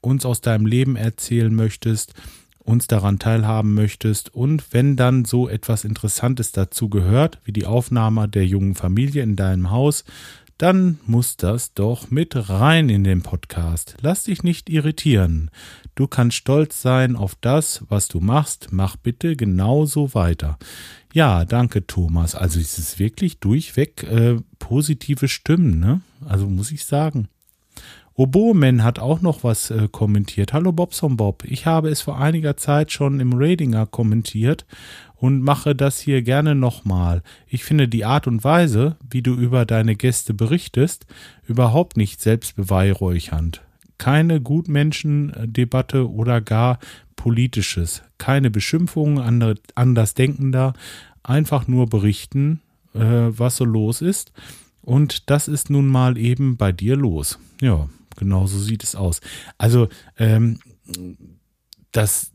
uns 0.00 0.26
aus 0.26 0.40
deinem 0.40 0.66
Leben 0.66 0.96
erzählen 0.96 1.54
möchtest, 1.54 2.14
uns 2.58 2.88
daran 2.88 3.20
teilhaben 3.20 3.74
möchtest 3.74 4.34
und 4.34 4.72
wenn 4.72 4.96
dann 4.96 5.24
so 5.24 5.48
etwas 5.48 5.84
Interessantes 5.84 6.50
dazu 6.50 6.88
gehört, 6.88 7.38
wie 7.44 7.52
die 7.52 7.66
Aufnahme 7.66 8.28
der 8.28 8.44
jungen 8.44 8.74
Familie 8.74 9.22
in 9.22 9.36
deinem 9.36 9.70
Haus, 9.70 10.04
dann 10.58 10.98
muss 11.06 11.36
das 11.36 11.74
doch 11.74 12.10
mit 12.10 12.48
rein 12.48 12.88
in 12.88 13.04
den 13.04 13.22
Podcast. 13.22 13.96
Lass 14.00 14.24
dich 14.24 14.42
nicht 14.42 14.70
irritieren. 14.70 15.50
Du 15.94 16.06
kannst 16.06 16.36
stolz 16.36 16.80
sein 16.80 17.16
auf 17.16 17.36
das, 17.40 17.84
was 17.88 18.08
du 18.08 18.20
machst. 18.20 18.68
Mach 18.70 18.96
bitte 18.96 19.36
genauso 19.36 20.14
weiter. 20.14 20.58
Ja, 21.12 21.44
danke 21.44 21.86
Thomas. 21.86 22.34
Also 22.34 22.58
es 22.60 22.78
ist 22.78 22.98
wirklich 22.98 23.38
durchweg 23.38 24.02
äh, 24.04 24.36
positive 24.58 25.28
Stimmen, 25.28 25.78
ne? 25.78 26.00
Also 26.26 26.46
muss 26.48 26.72
ich 26.72 26.84
sagen. 26.84 27.28
Oboeman 28.18 28.82
hat 28.82 28.98
auch 28.98 29.20
noch 29.20 29.44
was 29.44 29.70
äh, 29.70 29.88
kommentiert. 29.92 30.54
Hallo 30.54 30.72
Bobson 30.72 31.18
Bob. 31.18 31.44
Ich 31.44 31.66
habe 31.66 31.90
es 31.90 32.00
vor 32.00 32.18
einiger 32.18 32.56
Zeit 32.56 32.90
schon 32.90 33.20
im 33.20 33.34
Radinger 33.34 33.84
kommentiert 33.84 34.64
und 35.16 35.42
mache 35.42 35.74
das 35.74 36.00
hier 36.00 36.22
gerne 36.22 36.54
nochmal. 36.54 37.22
Ich 37.46 37.64
finde 37.64 37.88
die 37.88 38.06
Art 38.06 38.26
und 38.26 38.42
Weise, 38.42 38.96
wie 39.10 39.20
du 39.20 39.34
über 39.34 39.66
deine 39.66 39.96
Gäste 39.96 40.32
berichtest, 40.32 41.04
überhaupt 41.46 41.98
nicht 41.98 42.22
selbstbeweihräuchernd. 42.22 43.60
Keine 43.98 44.40
Gutmenschendebatte 44.40 46.10
oder 46.10 46.40
gar 46.40 46.78
Politisches, 47.16 48.02
keine 48.16 48.50
Beschimpfungen 48.50 49.18
andere, 49.18 49.56
Andersdenkender, 49.74 50.72
einfach 51.22 51.68
nur 51.68 51.86
berichten, 51.86 52.62
äh, 52.94 53.00
was 53.00 53.56
so 53.56 53.66
los 53.66 54.00
ist. 54.00 54.32
Und 54.80 55.28
das 55.28 55.48
ist 55.48 55.68
nun 55.68 55.86
mal 55.86 56.16
eben 56.16 56.56
bei 56.56 56.72
dir 56.72 56.96
los. 56.96 57.38
Ja, 57.60 57.88
genau 58.16 58.46
so 58.46 58.58
sieht 58.58 58.82
es 58.82 58.94
aus. 58.94 59.20
Also, 59.58 59.88
ähm, 60.18 60.58
das, 61.92 62.32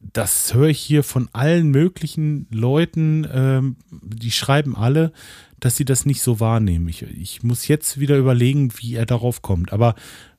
das 0.00 0.54
höre 0.54 0.68
ich 0.68 0.80
hier 0.80 1.02
von 1.02 1.28
allen 1.32 1.68
möglichen 1.68 2.46
Leuten, 2.50 3.26
ähm, 3.32 3.76
die 3.90 4.30
schreiben 4.30 4.76
alle, 4.76 5.12
dass 5.60 5.76
sie 5.76 5.84
das 5.84 6.06
nicht 6.06 6.22
so 6.22 6.40
wahrnehmen. 6.40 6.88
Ich, 6.88 7.02
ich 7.02 7.42
muss 7.42 7.68
jetzt 7.68 7.98
wieder 7.98 8.16
überlegen, 8.18 8.72
wie 8.78 8.94
er 8.94 9.06
darauf 9.06 9.42
kommt. 9.42 9.72
Aber 9.72 9.94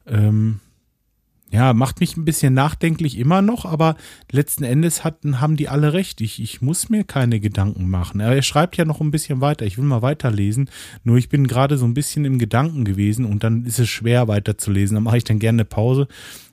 ähm, 0.05 0.59
ja, 1.51 1.73
macht 1.73 1.99
mich 1.99 2.17
ein 2.17 2.25
bisschen 2.25 2.53
nachdenklich 2.53 3.17
immer 3.17 3.41
noch, 3.41 3.65
aber 3.65 3.95
letzten 4.31 4.63
Endes 4.63 5.03
hatten, 5.03 5.39
haben 5.39 5.55
die 5.55 5.69
alle 5.69 5.93
recht. 5.93 6.19
Ich, 6.21 6.41
ich 6.41 6.61
muss 6.61 6.89
mir 6.89 7.03
keine 7.03 7.39
Gedanken 7.39 7.89
machen. 7.89 8.19
Er 8.19 8.41
schreibt 8.41 8.77
ja 8.77 8.85
noch 8.85 8.99
ein 8.99 9.11
bisschen 9.11 9.41
weiter. 9.41 9.65
Ich 9.65 9.77
will 9.77 9.85
mal 9.85 10.01
weiterlesen. 10.01 10.69
Nur 11.03 11.17
ich 11.17 11.29
bin 11.29 11.47
gerade 11.47 11.77
so 11.77 11.85
ein 11.85 11.93
bisschen 11.93 12.25
im 12.25 12.39
Gedanken 12.39 12.83
gewesen 12.83 13.25
und 13.25 13.43
dann 13.43 13.63
ist 13.65 13.79
es 13.79 13.89
schwer 13.89 14.27
weiterzulesen. 14.27 14.95
Dann 14.95 15.03
mache 15.03 15.17
ich 15.17 15.23
dann 15.23 15.39
gerne 15.39 15.57
eine 15.57 15.65
Pause 15.65 16.07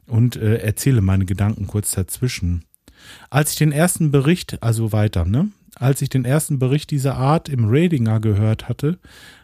und 0.07 0.37
äh, 0.37 0.59
erzähle 0.59 1.01
meine 1.01 1.25
Gedanken 1.25 1.67
kurz 1.67 1.93
dazwischen. 1.93 2.65
Als 3.31 3.53
ich 3.53 3.59
den 3.59 3.73
ersten 3.73 4.11
Bericht, 4.11 4.63
also 4.63 4.93
weiter, 4.93 5.25
ne? 5.25 5.49
Als 5.75 6.03
ich 6.03 6.11
den 6.11 6.27
ersten 6.27 6.59
Bericht 6.59 6.91
dieser 6.91 7.17
Art 7.17 7.49
im 7.49 7.65
Radinger 7.67 8.21
gehört 8.21 8.69
hatte, 8.69 8.99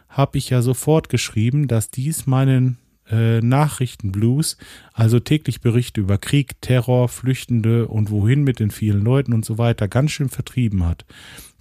habe 0.07 0.37
ich 0.37 0.51
ja 0.51 0.61
sofort 0.61 1.09
geschrieben, 1.09 1.67
dass 1.67 1.89
dies 1.89 2.27
meinen 2.27 2.77
äh, 3.09 3.41
Nachrichtenblues, 3.41 4.57
also 4.93 5.19
täglich 5.19 5.61
Berichte 5.61 6.01
über 6.01 6.17
Krieg, 6.17 6.61
Terror, 6.61 7.09
Flüchtende 7.09 7.87
und 7.87 8.11
wohin 8.11 8.43
mit 8.43 8.59
den 8.59 8.71
vielen 8.71 9.01
Leuten 9.01 9.33
und 9.33 9.45
so 9.45 9.57
weiter, 9.57 9.87
ganz 9.87 10.11
schön 10.11 10.29
vertrieben 10.29 10.85
hat. 10.85 11.05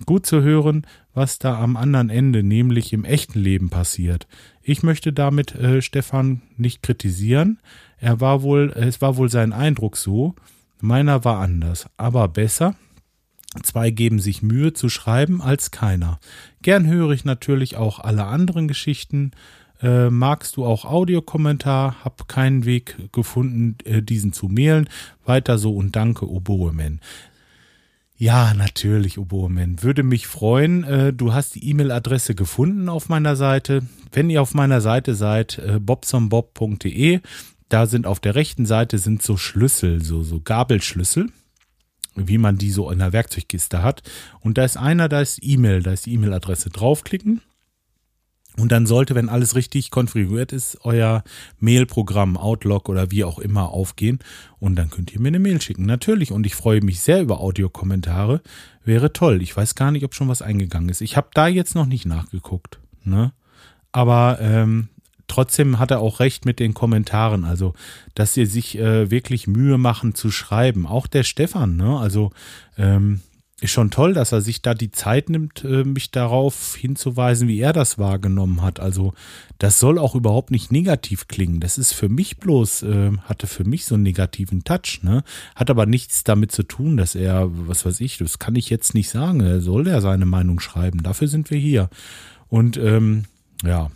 Gut 0.06 0.26
zu 0.26 0.42
hören, 0.42 0.86
was 1.14 1.38
da 1.38 1.58
am 1.58 1.76
anderen 1.76 2.10
Ende, 2.10 2.42
nämlich 2.42 2.92
im 2.92 3.04
echten 3.04 3.40
Leben 3.40 3.70
passiert. 3.70 4.26
Ich 4.62 4.82
möchte 4.82 5.12
damit 5.12 5.54
äh, 5.54 5.82
Stefan 5.82 6.42
nicht 6.56 6.82
kritisieren. 6.82 7.58
Er 7.98 8.20
war 8.20 8.42
wohl, 8.42 8.72
es 8.76 9.00
war 9.00 9.16
wohl 9.16 9.28
sein 9.28 9.52
Eindruck 9.52 9.96
so. 9.96 10.34
Meiner 10.80 11.24
war 11.24 11.40
anders, 11.40 11.86
aber 11.96 12.28
besser. 12.28 12.76
Zwei 13.62 13.90
geben 13.90 14.20
sich 14.20 14.42
Mühe 14.42 14.74
zu 14.74 14.88
schreiben 14.88 15.40
als 15.40 15.70
keiner. 15.70 16.20
Gern 16.62 16.86
höre 16.86 17.10
ich 17.10 17.24
natürlich 17.24 17.76
auch 17.76 17.98
alle 17.98 18.26
anderen 18.26 18.68
Geschichten, 18.68 19.32
äh, 19.82 20.10
magst 20.10 20.56
du 20.56 20.64
auch 20.64 20.84
Audiokommentar? 20.84 22.04
Hab 22.04 22.28
keinen 22.28 22.64
Weg 22.64 22.96
gefunden, 23.12 23.76
äh, 23.84 24.02
diesen 24.02 24.32
zu 24.32 24.46
mailen. 24.46 24.88
Weiter 25.24 25.58
so 25.58 25.74
und 25.74 25.96
danke, 25.96 26.28
Oboeman. 26.28 27.00
Ja, 28.16 28.52
natürlich, 28.54 29.18
Oboeman. 29.18 29.82
Würde 29.82 30.02
mich 30.02 30.26
freuen. 30.26 30.82
Äh, 30.82 31.12
du 31.12 31.32
hast 31.32 31.54
die 31.54 31.68
E-Mail-Adresse 31.68 32.34
gefunden 32.34 32.88
auf 32.88 33.08
meiner 33.08 33.36
Seite. 33.36 33.82
Wenn 34.10 34.30
ihr 34.30 34.42
auf 34.42 34.54
meiner 34.54 34.80
Seite 34.80 35.14
seid, 35.14 35.58
äh, 35.58 35.78
bobsonbob.de, 35.78 37.20
da 37.68 37.86
sind 37.86 38.06
auf 38.06 38.18
der 38.18 38.34
rechten 38.34 38.66
Seite 38.66 38.98
sind 38.98 39.22
so 39.22 39.36
Schlüssel, 39.36 40.02
so, 40.02 40.22
so 40.22 40.40
Gabelschlüssel 40.40 41.30
wie 42.26 42.38
man 42.38 42.58
die 42.58 42.72
so 42.72 42.90
in 42.90 42.98
der 42.98 43.12
Werkzeugkiste 43.12 43.82
hat. 43.82 44.02
Und 44.40 44.58
da 44.58 44.64
ist 44.64 44.76
einer, 44.76 45.08
da 45.08 45.20
ist 45.20 45.38
E-Mail, 45.40 45.82
da 45.82 45.92
ist 45.92 46.06
die 46.06 46.14
E-Mail-Adresse 46.14 46.70
draufklicken. 46.70 47.42
Und 48.58 48.72
dann 48.72 48.86
sollte, 48.86 49.14
wenn 49.14 49.28
alles 49.28 49.54
richtig 49.54 49.90
konfiguriert 49.90 50.52
ist, 50.52 50.78
euer 50.82 51.22
Mailprogramm, 51.60 52.36
Outlook 52.36 52.88
oder 52.88 53.10
wie 53.10 53.24
auch 53.24 53.38
immer 53.38 53.68
aufgehen. 53.68 54.18
Und 54.58 54.76
dann 54.76 54.90
könnt 54.90 55.12
ihr 55.12 55.20
mir 55.20 55.28
eine 55.28 55.38
Mail 55.38 55.60
schicken. 55.60 55.86
Natürlich. 55.86 56.32
Und 56.32 56.44
ich 56.44 56.56
freue 56.56 56.82
mich 56.82 57.00
sehr 57.00 57.22
über 57.22 57.40
Audiokommentare. 57.40 58.40
Wäre 58.84 59.12
toll. 59.12 59.42
Ich 59.42 59.56
weiß 59.56 59.76
gar 59.76 59.92
nicht, 59.92 60.04
ob 60.04 60.14
schon 60.14 60.28
was 60.28 60.42
eingegangen 60.42 60.88
ist. 60.88 61.00
Ich 61.00 61.16
habe 61.16 61.28
da 61.34 61.46
jetzt 61.46 61.74
noch 61.76 61.86
nicht 61.86 62.04
nachgeguckt. 62.04 62.80
Ne? 63.04 63.32
Aber 63.92 64.38
ähm, 64.40 64.88
trotzdem 65.28 65.78
hat 65.78 65.92
er 65.92 66.00
auch 66.00 66.18
recht 66.18 66.44
mit 66.44 66.58
den 66.58 66.74
Kommentaren. 66.74 67.44
Also, 67.44 67.74
dass 68.14 68.34
sie 68.34 68.46
sich 68.46 68.76
äh, 68.76 69.10
wirklich 69.10 69.46
Mühe 69.46 69.78
machen 69.78 70.16
zu 70.16 70.32
schreiben. 70.32 70.84
Auch 70.84 71.06
der 71.06 71.22
Stefan, 71.22 71.76
ne? 71.76 71.98
Also, 71.98 72.32
ähm, 72.76 73.20
ist 73.60 73.72
schon 73.72 73.90
toll, 73.90 74.14
dass 74.14 74.30
er 74.30 74.40
sich 74.40 74.62
da 74.62 74.72
die 74.72 74.92
Zeit 74.92 75.30
nimmt, 75.30 75.64
äh, 75.64 75.82
mich 75.82 76.12
darauf 76.12 76.76
hinzuweisen, 76.76 77.48
wie 77.48 77.58
er 77.58 77.72
das 77.72 77.98
wahrgenommen 77.98 78.62
hat. 78.62 78.78
Also 78.78 79.14
das 79.58 79.80
soll 79.80 79.98
auch 79.98 80.14
überhaupt 80.14 80.52
nicht 80.52 80.70
negativ 80.70 81.26
klingen. 81.26 81.58
Das 81.58 81.76
ist 81.76 81.92
für 81.92 82.08
mich 82.08 82.38
bloß, 82.38 82.84
äh, 82.84 83.10
hatte 83.24 83.48
für 83.48 83.64
mich 83.64 83.84
so 83.84 83.96
einen 83.96 84.04
negativen 84.04 84.62
Touch, 84.62 85.00
ne? 85.02 85.24
Hat 85.56 85.70
aber 85.70 85.86
nichts 85.86 86.22
damit 86.22 86.52
zu 86.52 86.62
tun, 86.62 86.96
dass 86.96 87.16
er, 87.16 87.48
was 87.50 87.84
weiß 87.84 88.00
ich, 88.00 88.18
das 88.18 88.38
kann 88.38 88.54
ich 88.54 88.70
jetzt 88.70 88.94
nicht 88.94 89.10
sagen. 89.10 89.40
Er 89.40 89.60
soll 89.60 89.88
ja 89.88 90.00
seine 90.00 90.26
Meinung 90.26 90.60
schreiben. 90.60 91.02
Dafür 91.02 91.26
sind 91.26 91.50
wir 91.50 91.58
hier. 91.58 91.90
Und 92.48 92.76
ähm, 92.76 93.24
ja, 93.64 93.90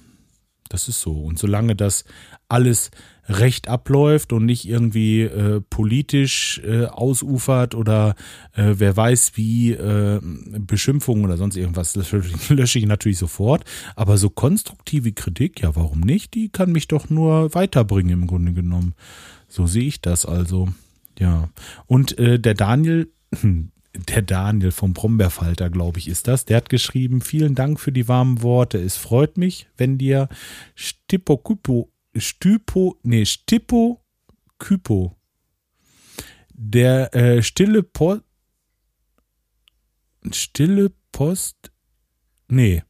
das 0.72 0.88
ist 0.88 1.00
so. 1.00 1.12
Und 1.12 1.38
solange 1.38 1.76
das 1.76 2.04
alles 2.48 2.90
recht 3.28 3.68
abläuft 3.68 4.32
und 4.32 4.46
nicht 4.46 4.68
irgendwie 4.68 5.22
äh, 5.22 5.60
politisch 5.60 6.60
äh, 6.64 6.86
ausufert 6.86 7.74
oder 7.74 8.14
äh, 8.54 8.74
wer 8.76 8.96
weiß 8.96 9.32
wie 9.36 9.72
äh, 9.72 10.20
Beschimpfungen 10.22 11.24
oder 11.24 11.36
sonst 11.36 11.56
irgendwas, 11.56 11.94
lösche 12.48 12.78
ich 12.78 12.86
natürlich 12.86 13.18
sofort. 13.18 13.64
Aber 13.96 14.18
so 14.18 14.30
konstruktive 14.30 15.12
Kritik, 15.12 15.60
ja, 15.60 15.76
warum 15.76 16.00
nicht? 16.00 16.34
Die 16.34 16.48
kann 16.48 16.72
mich 16.72 16.88
doch 16.88 17.10
nur 17.10 17.54
weiterbringen 17.54 18.22
im 18.22 18.26
Grunde 18.26 18.52
genommen. 18.52 18.94
So 19.48 19.66
sehe 19.66 19.84
ich 19.84 20.00
das 20.00 20.26
also. 20.26 20.68
Ja. 21.18 21.48
Und 21.86 22.18
äh, 22.18 22.38
der 22.38 22.54
Daniel, 22.54 23.12
der 23.94 24.22
Daniel 24.22 24.70
vom 24.70 24.94
Brombeerfalter, 24.94 25.70
glaube 25.70 25.98
ich, 25.98 26.08
ist 26.08 26.28
das. 26.28 26.44
Der 26.44 26.56
hat 26.56 26.68
geschrieben, 26.68 27.20
vielen 27.20 27.54
Dank 27.54 27.78
für 27.78 27.92
die 27.92 28.08
warmen 28.08 28.42
Worte. 28.42 28.78
Es 28.78 28.96
freut 28.96 29.36
mich, 29.36 29.68
wenn 29.76 29.98
dir 29.98 30.28
Stipokupo 30.74 31.92
Stypo, 32.16 32.98
nee, 33.02 33.24
Stippo 33.24 34.04
Kypo. 34.58 35.16
Der 36.52 37.14
äh, 37.14 37.42
stille 37.42 37.82
Post. 37.82 38.22
Stille 40.30 40.92
Post. 41.10 41.72
Nee. 42.48 42.82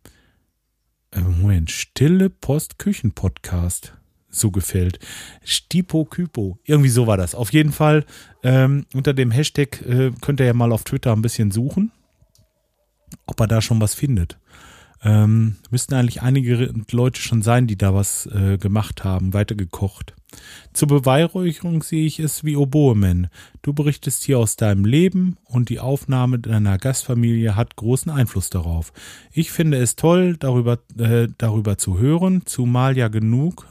Äh, 1.12 1.20
Moment, 1.20 1.70
Stille 1.70 2.30
Post 2.30 2.78
Küchen 2.78 3.12
Podcast. 3.12 3.96
So 4.32 4.50
gefällt. 4.50 4.98
Stipo 5.44 6.04
Kypo. 6.04 6.58
Irgendwie 6.64 6.88
so 6.88 7.06
war 7.06 7.16
das. 7.16 7.34
Auf 7.34 7.52
jeden 7.52 7.70
Fall 7.70 8.04
ähm, 8.42 8.86
unter 8.94 9.12
dem 9.12 9.30
Hashtag 9.30 9.82
äh, 9.82 10.10
könnt 10.20 10.40
ihr 10.40 10.46
ja 10.46 10.54
mal 10.54 10.72
auf 10.72 10.84
Twitter 10.84 11.12
ein 11.12 11.22
bisschen 11.22 11.50
suchen, 11.50 11.92
ob 13.26 13.38
er 13.38 13.46
da 13.46 13.60
schon 13.60 13.80
was 13.80 13.94
findet. 13.94 14.38
Ähm, 15.04 15.56
müssten 15.70 15.94
eigentlich 15.94 16.22
einige 16.22 16.72
Leute 16.90 17.20
schon 17.20 17.42
sein, 17.42 17.66
die 17.66 17.76
da 17.76 17.94
was 17.94 18.26
äh, 18.26 18.56
gemacht 18.56 19.04
haben, 19.04 19.34
weitergekocht. 19.34 20.14
Zur 20.72 20.88
Beweihräucherung 20.88 21.82
sehe 21.82 22.06
ich 22.06 22.18
es 22.18 22.44
wie 22.44 22.56
Oboeman. 22.56 23.28
Du 23.60 23.72
berichtest 23.72 24.22
hier 24.22 24.38
aus 24.38 24.56
deinem 24.56 24.84
Leben 24.84 25.36
und 25.44 25.68
die 25.68 25.80
Aufnahme 25.80 26.38
deiner 26.38 26.78
Gastfamilie 26.78 27.56
hat 27.56 27.76
großen 27.76 28.10
Einfluss 28.10 28.48
darauf. 28.48 28.92
Ich 29.32 29.50
finde 29.50 29.78
es 29.78 29.96
toll, 29.96 30.36
darüber, 30.38 30.78
äh, 30.98 31.28
darüber 31.36 31.76
zu 31.78 31.98
hören, 31.98 32.42
zumal 32.46 32.96
ja 32.96 33.08
genug, 33.08 33.66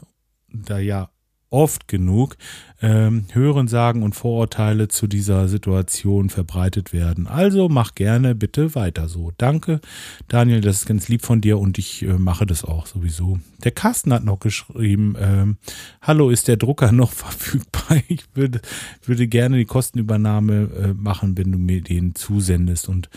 da 0.52 0.78
ja 0.78 1.10
oft 1.52 1.86
genug 1.86 2.36
ähm, 2.80 3.26
Hörensagen 3.32 4.02
und 4.02 4.14
Vorurteile 4.14 4.88
zu 4.88 5.06
dieser 5.06 5.48
Situation 5.48 6.30
verbreitet 6.30 6.92
werden. 6.92 7.26
Also 7.26 7.68
mach 7.68 7.94
gerne 7.94 8.34
bitte 8.34 8.74
weiter 8.74 9.08
so. 9.08 9.32
Danke, 9.36 9.80
Daniel, 10.28 10.62
das 10.62 10.78
ist 10.78 10.86
ganz 10.86 11.08
lieb 11.08 11.24
von 11.24 11.40
dir 11.40 11.58
und 11.58 11.78
ich 11.78 12.02
äh, 12.02 12.14
mache 12.14 12.46
das 12.46 12.64
auch 12.64 12.86
sowieso. 12.86 13.38
Der 13.62 13.70
Carsten 13.70 14.12
hat 14.12 14.24
noch 14.24 14.40
geschrieben, 14.40 15.14
ähm, 15.18 15.58
hallo, 16.00 16.30
ist 16.30 16.48
der 16.48 16.56
Drucker 16.56 16.90
noch 16.92 17.12
verfügbar? 17.12 17.98
Ich 18.08 18.24
würde, 18.34 18.60
würde 19.04 19.28
gerne 19.28 19.58
die 19.58 19.66
Kostenübernahme 19.66 20.54
äh, 20.54 20.94
machen, 20.94 21.36
wenn 21.36 21.52
du 21.52 21.58
mir 21.58 21.82
den 21.82 22.14
zusendest. 22.14 22.88
Und 22.88 23.10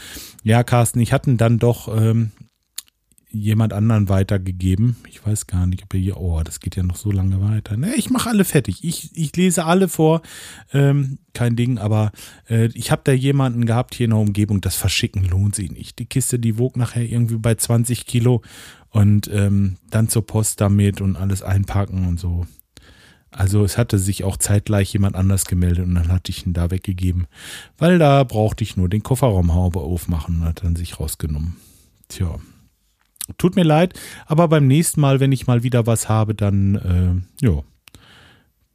ja, 0.43 0.63
Carsten, 0.63 0.99
ich 0.99 1.13
hatte 1.13 1.33
dann 1.35 1.57
doch 1.57 1.87
ähm, 1.95 2.31
jemand 3.35 3.73
anderen 3.73 4.09
weitergegeben. 4.09 4.95
Ich 5.09 5.25
weiß 5.25 5.47
gar 5.47 5.67
nicht, 5.67 5.83
ob 5.83 5.93
er 5.93 5.99
hier, 5.99 6.17
oh, 6.17 6.41
das 6.43 6.59
geht 6.59 6.75
ja 6.75 6.83
noch 6.83 6.95
so 6.95 7.11
lange 7.11 7.41
weiter. 7.41 7.77
Ne, 7.77 7.93
ich 7.95 8.09
mache 8.09 8.29
alle 8.29 8.45
fertig. 8.45 8.83
Ich, 8.83 9.15
ich 9.15 9.35
lese 9.35 9.65
alle 9.65 9.87
vor. 9.87 10.21
Ähm, 10.73 11.19
kein 11.33 11.55
Ding, 11.55 11.77
aber 11.77 12.11
äh, 12.49 12.67
ich 12.73 12.91
habe 12.91 13.01
da 13.03 13.11
jemanden 13.11 13.65
gehabt 13.65 13.93
hier 13.95 14.05
in 14.05 14.11
der 14.11 14.19
Umgebung, 14.19 14.61
das 14.61 14.75
Verschicken 14.75 15.25
lohnt 15.25 15.55
sich 15.55 15.71
nicht. 15.71 15.99
Die 15.99 16.05
Kiste, 16.05 16.39
die 16.39 16.57
wog 16.57 16.77
nachher 16.77 17.03
irgendwie 17.03 17.37
bei 17.37 17.55
20 17.55 18.05
Kilo 18.05 18.41
und 18.89 19.29
ähm, 19.33 19.77
dann 19.89 20.07
zur 20.07 20.25
Post 20.25 20.61
damit 20.61 21.01
und 21.01 21.17
alles 21.17 21.41
einpacken 21.41 22.07
und 22.07 22.19
so. 22.19 22.45
Also 23.31 23.65
es 23.65 23.77
hatte 23.77 23.99
sich 23.99 24.23
auch 24.23 24.37
zeitgleich 24.37 24.93
jemand 24.93 25.17
anders 25.17 25.43
gemeldet 25.43 25.85
und 25.85 25.95
dann 25.95 26.07
hatte 26.07 26.31
ich 26.31 26.45
ihn 26.45 26.53
da 26.53 26.71
weggegeben, 26.71 27.27
weil 27.77 27.99
da 27.99 28.23
brauchte 28.23 28.63
ich 28.63 28.77
nur 28.77 28.87
den 28.87 29.03
Kofferraumhaube 29.03 29.81
aufmachen 29.81 30.39
und 30.39 30.45
hat 30.45 30.63
dann 30.63 30.77
sich 30.77 31.01
rausgenommen. 31.01 31.57
Tja, 32.07 32.39
Tut 33.37 33.55
mir 33.55 33.63
leid, 33.63 33.99
aber 34.27 34.47
beim 34.47 34.67
nächsten 34.67 35.01
Mal, 35.01 35.19
wenn 35.19 35.31
ich 35.31 35.47
mal 35.47 35.63
wieder 35.63 35.87
was 35.87 36.09
habe, 36.09 36.35
dann 36.35 36.75
äh, 37.41 37.45
ja, 37.45 37.63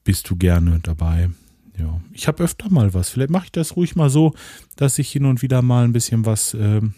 bist 0.04 0.28
du 0.28 0.36
gerne 0.36 0.80
dabei. 0.82 1.30
ja, 1.78 2.00
ich 2.12 2.26
habe 2.26 2.42
öfter 2.42 2.68
mal 2.68 2.92
was. 2.94 3.10
Vielleicht 3.10 3.30
mache 3.30 3.46
ich 3.46 3.52
das 3.52 3.76
ruhig 3.76 3.94
mal 3.96 4.10
so, 4.10 4.34
dass 4.76 4.98
ich 4.98 5.10
hin 5.12 5.24
und 5.24 5.42
wieder 5.42 5.62
mal 5.62 5.84
ein 5.84 5.92
bisschen 5.92 6.26
was, 6.26 6.54
äh, 6.54 6.80
ein 6.80 6.94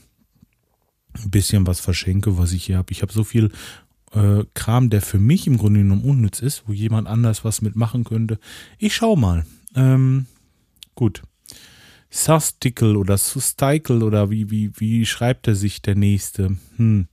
bisschen 1.26 1.66
was 1.66 1.80
verschenke, 1.80 2.38
was 2.38 2.52
ich 2.52 2.64
hier 2.64 2.78
habe. 2.78 2.92
Ich 2.92 3.02
habe 3.02 3.12
so 3.12 3.22
viel 3.22 3.50
äh, 4.12 4.44
Kram, 4.54 4.88
der 4.88 5.02
für 5.02 5.18
mich 5.18 5.46
im 5.46 5.58
Grunde 5.58 5.80
genommen 5.80 6.04
unnütz 6.04 6.40
ist, 6.40 6.64
wo 6.66 6.72
jemand 6.72 7.06
anders 7.06 7.44
was 7.44 7.60
mitmachen 7.60 8.04
könnte. 8.04 8.38
Ich 8.78 8.94
schau 8.94 9.16
mal. 9.16 9.44
Ähm, 9.74 10.26
gut. 10.94 11.22
Susticle 12.14 12.98
oder 12.98 13.16
Susticle 13.16 14.04
oder 14.04 14.28
wie, 14.30 14.50
wie, 14.50 14.70
wie 14.76 15.06
schreibt 15.06 15.48
er 15.48 15.54
sich 15.54 15.80
der 15.80 15.94
nächste? 15.94 16.58
Hm. 16.76 17.06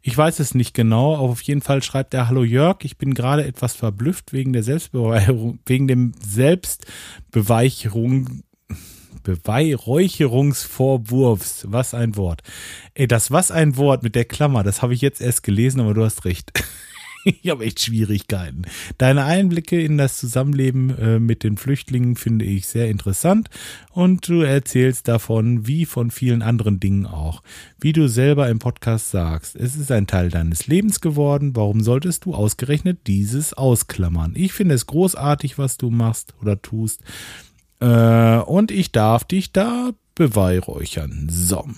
Ich 0.00 0.16
weiß 0.16 0.38
es 0.38 0.54
nicht 0.54 0.74
genau, 0.74 1.16
aber 1.16 1.30
auf 1.30 1.42
jeden 1.42 1.60
Fall 1.60 1.82
schreibt 1.82 2.14
er, 2.14 2.28
hallo 2.28 2.44
Jörg, 2.44 2.84
ich 2.84 2.96
bin 2.96 3.14
gerade 3.14 3.44
etwas 3.44 3.74
verblüfft 3.74 4.32
wegen 4.32 4.52
der 4.52 4.62
Selbstbeweicherung, 4.62 5.58
wegen 5.66 5.88
dem 5.88 6.12
Selbstbeweicherung, 6.24 8.44
Beweihräucherungsvorwurfs. 9.24 11.66
Was 11.68 11.92
ein 11.92 12.16
Wort. 12.16 12.42
Ey, 12.94 13.08
das 13.08 13.32
was 13.32 13.50
ein 13.50 13.76
Wort 13.76 14.04
mit 14.04 14.14
der 14.14 14.24
Klammer, 14.24 14.62
das 14.62 14.82
habe 14.82 14.94
ich 14.94 15.00
jetzt 15.00 15.20
erst 15.20 15.42
gelesen, 15.42 15.80
aber 15.80 15.94
du 15.94 16.04
hast 16.04 16.24
recht. 16.24 16.52
ich 17.42 17.48
habe 17.48 17.64
echt 17.64 17.80
Schwierigkeiten. 17.80 18.62
Deine 18.98 19.24
Einblicke 19.24 19.80
in 19.80 19.98
das 19.98 20.18
Zusammenleben 20.18 20.96
äh, 20.98 21.18
mit 21.18 21.42
den 21.42 21.56
Flüchtlingen 21.56 22.16
finde 22.16 22.44
ich 22.44 22.66
sehr 22.66 22.88
interessant 22.88 23.48
und 23.90 24.28
du 24.28 24.42
erzählst 24.42 25.08
davon, 25.08 25.66
wie 25.66 25.86
von 25.86 26.10
vielen 26.10 26.42
anderen 26.42 26.80
Dingen 26.80 27.06
auch. 27.06 27.42
Wie 27.80 27.92
du 27.92 28.08
selber 28.08 28.48
im 28.48 28.58
Podcast 28.58 29.10
sagst, 29.10 29.56
es 29.56 29.76
ist 29.76 29.90
ein 29.90 30.06
Teil 30.06 30.30
deines 30.30 30.66
Lebens 30.66 31.00
geworden, 31.00 31.56
warum 31.56 31.80
solltest 31.80 32.24
du 32.24 32.34
ausgerechnet 32.34 33.06
dieses 33.06 33.54
ausklammern? 33.54 34.34
Ich 34.36 34.52
finde 34.52 34.74
es 34.74 34.86
großartig, 34.86 35.58
was 35.58 35.78
du 35.78 35.90
machst 35.90 36.34
oder 36.40 36.60
tust 36.60 37.02
äh, 37.80 38.38
und 38.38 38.70
ich 38.70 38.92
darf 38.92 39.24
dich 39.24 39.52
da 39.52 39.90
beweihräuchern. 40.14 41.28
So. 41.30 41.68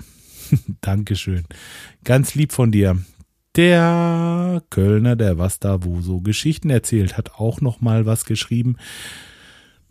Dankeschön. 0.80 1.44
Ganz 2.04 2.35
lieb 2.35 2.52
von 2.52 2.70
dir. 2.70 2.98
Der 3.57 4.62
Kölner, 4.69 5.16
der 5.16 5.38
was 5.38 5.59
da 5.59 5.83
wo 5.83 6.03
so 6.03 6.21
Geschichten 6.21 6.69
erzählt, 6.69 7.16
hat 7.16 7.37
auch 7.37 7.62
noch 7.62 7.81
mal 7.81 8.05
was 8.05 8.27
geschrieben. 8.27 8.77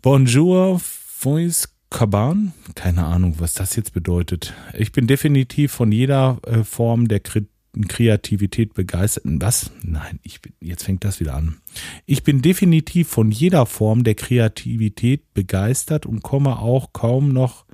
Bonjour, 0.02 0.78
Voice 0.78 1.74
Kaban? 1.90 2.52
Keine 2.76 3.04
Ahnung, 3.04 3.34
was 3.38 3.54
das 3.54 3.74
jetzt 3.74 3.92
bedeutet. 3.92 4.54
Ich 4.72 4.92
bin 4.92 5.08
definitiv 5.08 5.72
von 5.72 5.90
jeder 5.90 6.38
äh, 6.46 6.62
Form 6.62 7.08
der 7.08 7.20
Kri 7.20 7.46
Kreativität 7.88 8.72
begeistert. 8.72 9.24
Was? 9.26 9.70
Nein, 9.82 10.18
ich 10.22 10.40
bin, 10.40 10.54
jetzt 10.60 10.84
fängt 10.84 11.04
das 11.04 11.20
wieder 11.20 11.34
an. 11.34 11.58
Ich 12.06 12.22
bin 12.22 12.40
definitiv 12.40 13.08
von 13.08 13.30
jeder 13.30 13.66
Form 13.66 14.02
der 14.02 14.14
Kreativität 14.14 15.34
begeistert 15.34 16.06
und 16.06 16.22
komme 16.22 16.58
auch 16.58 16.94
kaum 16.94 17.34
noch, 17.34 17.66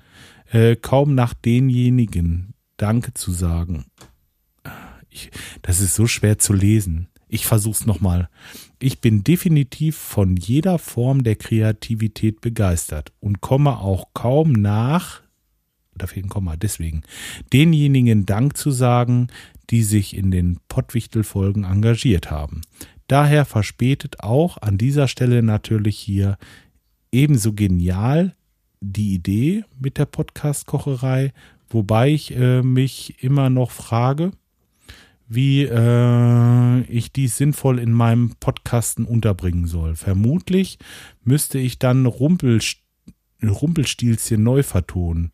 äh, 0.51 0.75
kaum 0.75 1.15
nach 1.15 1.35
denjenigen 1.35 2.55
Danke 2.79 3.15
zu 3.15 3.31
sagen. 3.31 3.85
Ich, 5.13 5.31
das 5.63 5.81
ist 5.81 5.95
so 5.95 6.07
schwer 6.07 6.39
zu 6.39 6.53
lesen. 6.53 7.09
Ich 7.29 7.47
versuch's 7.47 7.87
nochmal. 7.87 8.29
Ich 8.79 9.01
bin 9.01 9.25
definitiv 9.25 9.97
von 9.97 10.37
jeder 10.37 10.79
Form 10.79 11.23
der 11.23 11.37
Kreativität 11.37 12.41
begeistert 12.41 13.13
und 13.21 13.41
komme 13.41 13.79
auch 13.79 14.09
kaum 14.13 14.53
nach, 14.53 15.23
da 15.95 16.07
fehlt 16.07 16.27
ein 16.27 16.29
Komma, 16.29 16.57
deswegen, 16.57 17.03
denjenigen 17.53 18.27
Dank 18.27 18.57
zu 18.57 18.71
sagen, 18.71 19.29
die 19.71 19.83
sich 19.83 20.17
in 20.17 20.31
den 20.31 20.59
Pottwichtel-Folgen 20.69 21.65
engagiert 21.65 22.31
haben. 22.31 22.63
Daher 23.07 23.45
verspätet 23.45 24.21
auch 24.21 24.59
an 24.59 24.77
dieser 24.79 25.09
Stelle 25.09 25.43
natürlich 25.43 25.99
hier 25.99 26.37
ebenso 27.13 27.53
genial 27.53 28.35
die 28.81 29.15
Idee 29.15 29.65
mit 29.79 29.97
der 29.97 30.07
Podcast-Kocherei, 30.07 31.33
wobei 31.69 32.11
ich 32.11 32.35
äh, 32.37 32.63
mich 32.63 33.23
immer 33.23 33.49
noch 33.49 33.71
frage, 33.71 34.33
wie 35.35 35.65
äh, 35.65 36.81
ich 36.83 37.13
dies 37.13 37.37
sinnvoll 37.37 37.79
in 37.79 37.93
meinem 37.93 38.33
Podcasten 38.41 39.05
unterbringen 39.05 39.67
soll. 39.67 39.97
Vermutlich 39.97 40.79
müsste 41.25 41.59
ich 41.59 41.79
dann 41.79 42.07
Rumpelst 42.07 42.79
Rumpelstilzchen 43.43 44.43
neu 44.43 44.63
vertonen. 44.63 45.33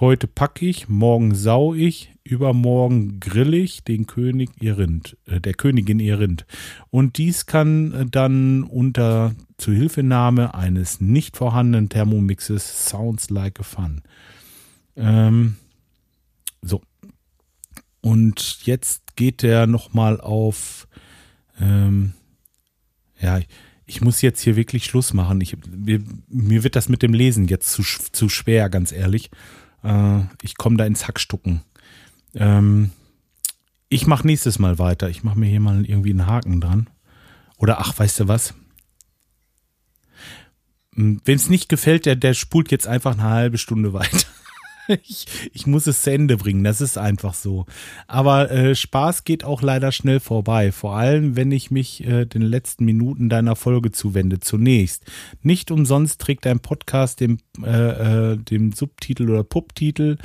Heute 0.00 0.26
packe 0.26 0.66
ich, 0.66 0.88
morgen 0.88 1.34
sau 1.34 1.74
ich, 1.74 2.12
übermorgen 2.24 3.20
grill 3.20 3.54
ich 3.54 3.84
den 3.84 4.06
König 4.06 4.50
ihr 4.60 4.78
Rind, 4.78 5.16
äh, 5.26 5.40
der 5.40 5.54
Königin 5.54 6.00
ihr 6.00 6.18
Rind. 6.18 6.46
Und 6.90 7.18
dies 7.18 7.46
kann 7.46 7.92
äh, 7.92 8.06
dann 8.06 8.64
unter 8.64 9.34
Zuhilfenahme 9.58 10.54
eines 10.54 11.00
nicht 11.00 11.36
vorhandenen 11.36 11.88
Thermomixes 11.88 12.88
Sounds 12.88 13.30
like 13.30 13.60
a 13.60 13.62
Fun. 13.62 14.02
Ähm, 14.96 15.56
so. 16.62 16.80
Und 18.02 18.66
jetzt 18.66 19.16
geht 19.16 19.42
der 19.42 19.66
nochmal 19.66 20.20
auf, 20.20 20.86
ähm, 21.58 22.12
ja, 23.18 23.40
ich 23.86 24.00
muss 24.00 24.22
jetzt 24.22 24.40
hier 24.40 24.56
wirklich 24.56 24.84
Schluss 24.84 25.14
machen. 25.14 25.40
Ich, 25.40 25.56
mir, 25.68 26.02
mir 26.28 26.64
wird 26.64 26.76
das 26.76 26.88
mit 26.88 27.02
dem 27.02 27.14
Lesen 27.14 27.46
jetzt 27.46 27.70
zu, 27.72 27.82
zu 27.82 28.28
schwer, 28.28 28.68
ganz 28.68 28.92
ehrlich. 28.92 29.30
Äh, 29.82 30.20
ich 30.42 30.56
komme 30.56 30.76
da 30.76 30.84
ins 30.84 31.06
Hackstucken. 31.06 31.62
Ähm, 32.34 32.90
ich 33.88 34.06
mache 34.06 34.26
nächstes 34.26 34.58
Mal 34.58 34.78
weiter. 34.78 35.08
Ich 35.08 35.22
mache 35.22 35.38
mir 35.38 35.46
hier 35.46 35.60
mal 35.60 35.84
irgendwie 35.84 36.10
einen 36.10 36.26
Haken 36.26 36.60
dran. 36.60 36.90
Oder 37.56 37.78
ach, 37.78 37.96
weißt 37.96 38.20
du 38.20 38.28
was? 38.28 38.54
Hm, 40.94 41.20
Wenn 41.24 41.36
es 41.36 41.48
nicht 41.48 41.68
gefällt, 41.68 42.06
der, 42.06 42.16
der 42.16 42.34
spult 42.34 42.72
jetzt 42.72 42.88
einfach 42.88 43.12
eine 43.12 43.22
halbe 43.22 43.58
Stunde 43.58 43.92
weiter. 43.92 44.26
Ich, 44.88 45.26
ich 45.52 45.66
muss 45.66 45.86
es 45.86 46.02
zu 46.02 46.12
Ende 46.12 46.36
bringen, 46.36 46.64
das 46.64 46.80
ist 46.80 46.98
einfach 46.98 47.34
so. 47.34 47.66
Aber 48.06 48.50
äh, 48.50 48.74
Spaß 48.74 49.24
geht 49.24 49.44
auch 49.44 49.62
leider 49.62 49.92
schnell 49.92 50.20
vorbei, 50.20 50.72
vor 50.72 50.96
allem 50.96 51.36
wenn 51.36 51.52
ich 51.52 51.70
mich 51.70 52.04
äh, 52.04 52.24
den 52.24 52.42
letzten 52.42 52.84
Minuten 52.84 53.28
deiner 53.28 53.56
Folge 53.56 53.92
zuwende. 53.92 54.40
Zunächst, 54.40 55.04
nicht 55.42 55.70
umsonst 55.70 56.20
trägt 56.20 56.46
dein 56.46 56.60
Podcast 56.60 57.20
den, 57.20 57.38
äh, 57.62 58.32
äh, 58.32 58.36
den 58.36 58.72
Subtitel 58.72 59.30
oder 59.30 59.44
Pupptitel 59.44 60.18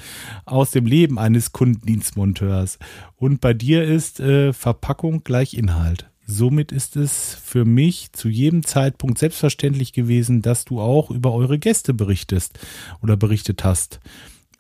aus 0.46 0.72
dem 0.72 0.86
Leben 0.86 1.20
eines 1.20 1.52
Kundendienstmonteurs. 1.52 2.80
Und 3.15 3.41
bei 3.41 3.54
dir 3.54 3.84
ist 3.84 4.20
äh, 4.20 4.54
Verpackung 4.54 5.24
gleich 5.24 5.54
Inhalt. 5.54 6.10
Somit 6.30 6.74
ist 6.74 6.98
es 6.98 7.36
für 7.36 7.63
mich 7.63 8.12
zu 8.12 8.28
jedem 8.28 8.65
Zeitpunkt 8.65 9.17
selbstverständlich 9.17 9.93
gewesen, 9.93 10.41
dass 10.41 10.65
du 10.65 10.82
auch 10.82 11.10
über 11.10 11.34
eure 11.34 11.58
Gäste 11.58 11.93
berichtest 11.93 12.60
oder 13.02 13.15
berichtet 13.15 13.63
hast. 13.63 14.02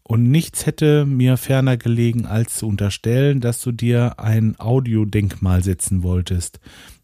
Und 0.07 0.31
nichts 0.31 0.65
hätte 0.65 1.05
mir 1.05 1.35
ferner 1.35 1.75
gelegen, 1.75 2.25
als 2.25 2.55
zu 2.55 2.67
unterstellen, 2.69 3.41
dass 3.41 3.61
du 3.61 3.73
dir 3.73 4.21
ein 4.21 4.57
Audiodenkmal 4.57 5.61
setzen 5.61 6.01
wolltest. 6.01 6.61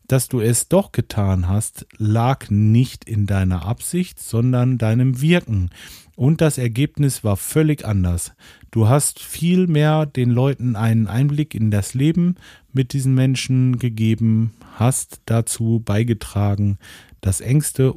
Dass 0.08 0.30
du 0.30 0.40
es 0.40 0.70
doch 0.70 0.94
getan 0.94 1.50
hast, 1.50 1.86
lag 1.98 2.50
nicht 2.50 3.04
in 3.04 3.26
deiner 3.26 3.66
Absicht, 3.66 4.22
sondern 4.22 4.78
deinem 4.78 5.20
Wirken. 5.20 5.70
Und 6.16 6.40
das 6.40 6.58
Ergebnis 6.58 7.26
war 7.26 7.36
völlig 7.36 7.84
anders. 7.84 8.32
Du 8.72 8.88
hast 8.88 9.20
vielmehr 9.20 10.06
den 10.06 10.30
Leuten 10.30 10.78
einen 10.78 11.08
Einblick 11.08 11.56
in 11.56 11.72
das 11.72 11.94
Leben 11.94 12.36
mit 12.72 12.94
diesen 12.94 13.16
Menschen 13.16 13.80
gegeben, 13.80 14.54
hast 14.76 15.20
dazu 15.26 15.82
beigetragen, 15.84 16.78
dass 17.20 17.42
Ängste 17.42 17.92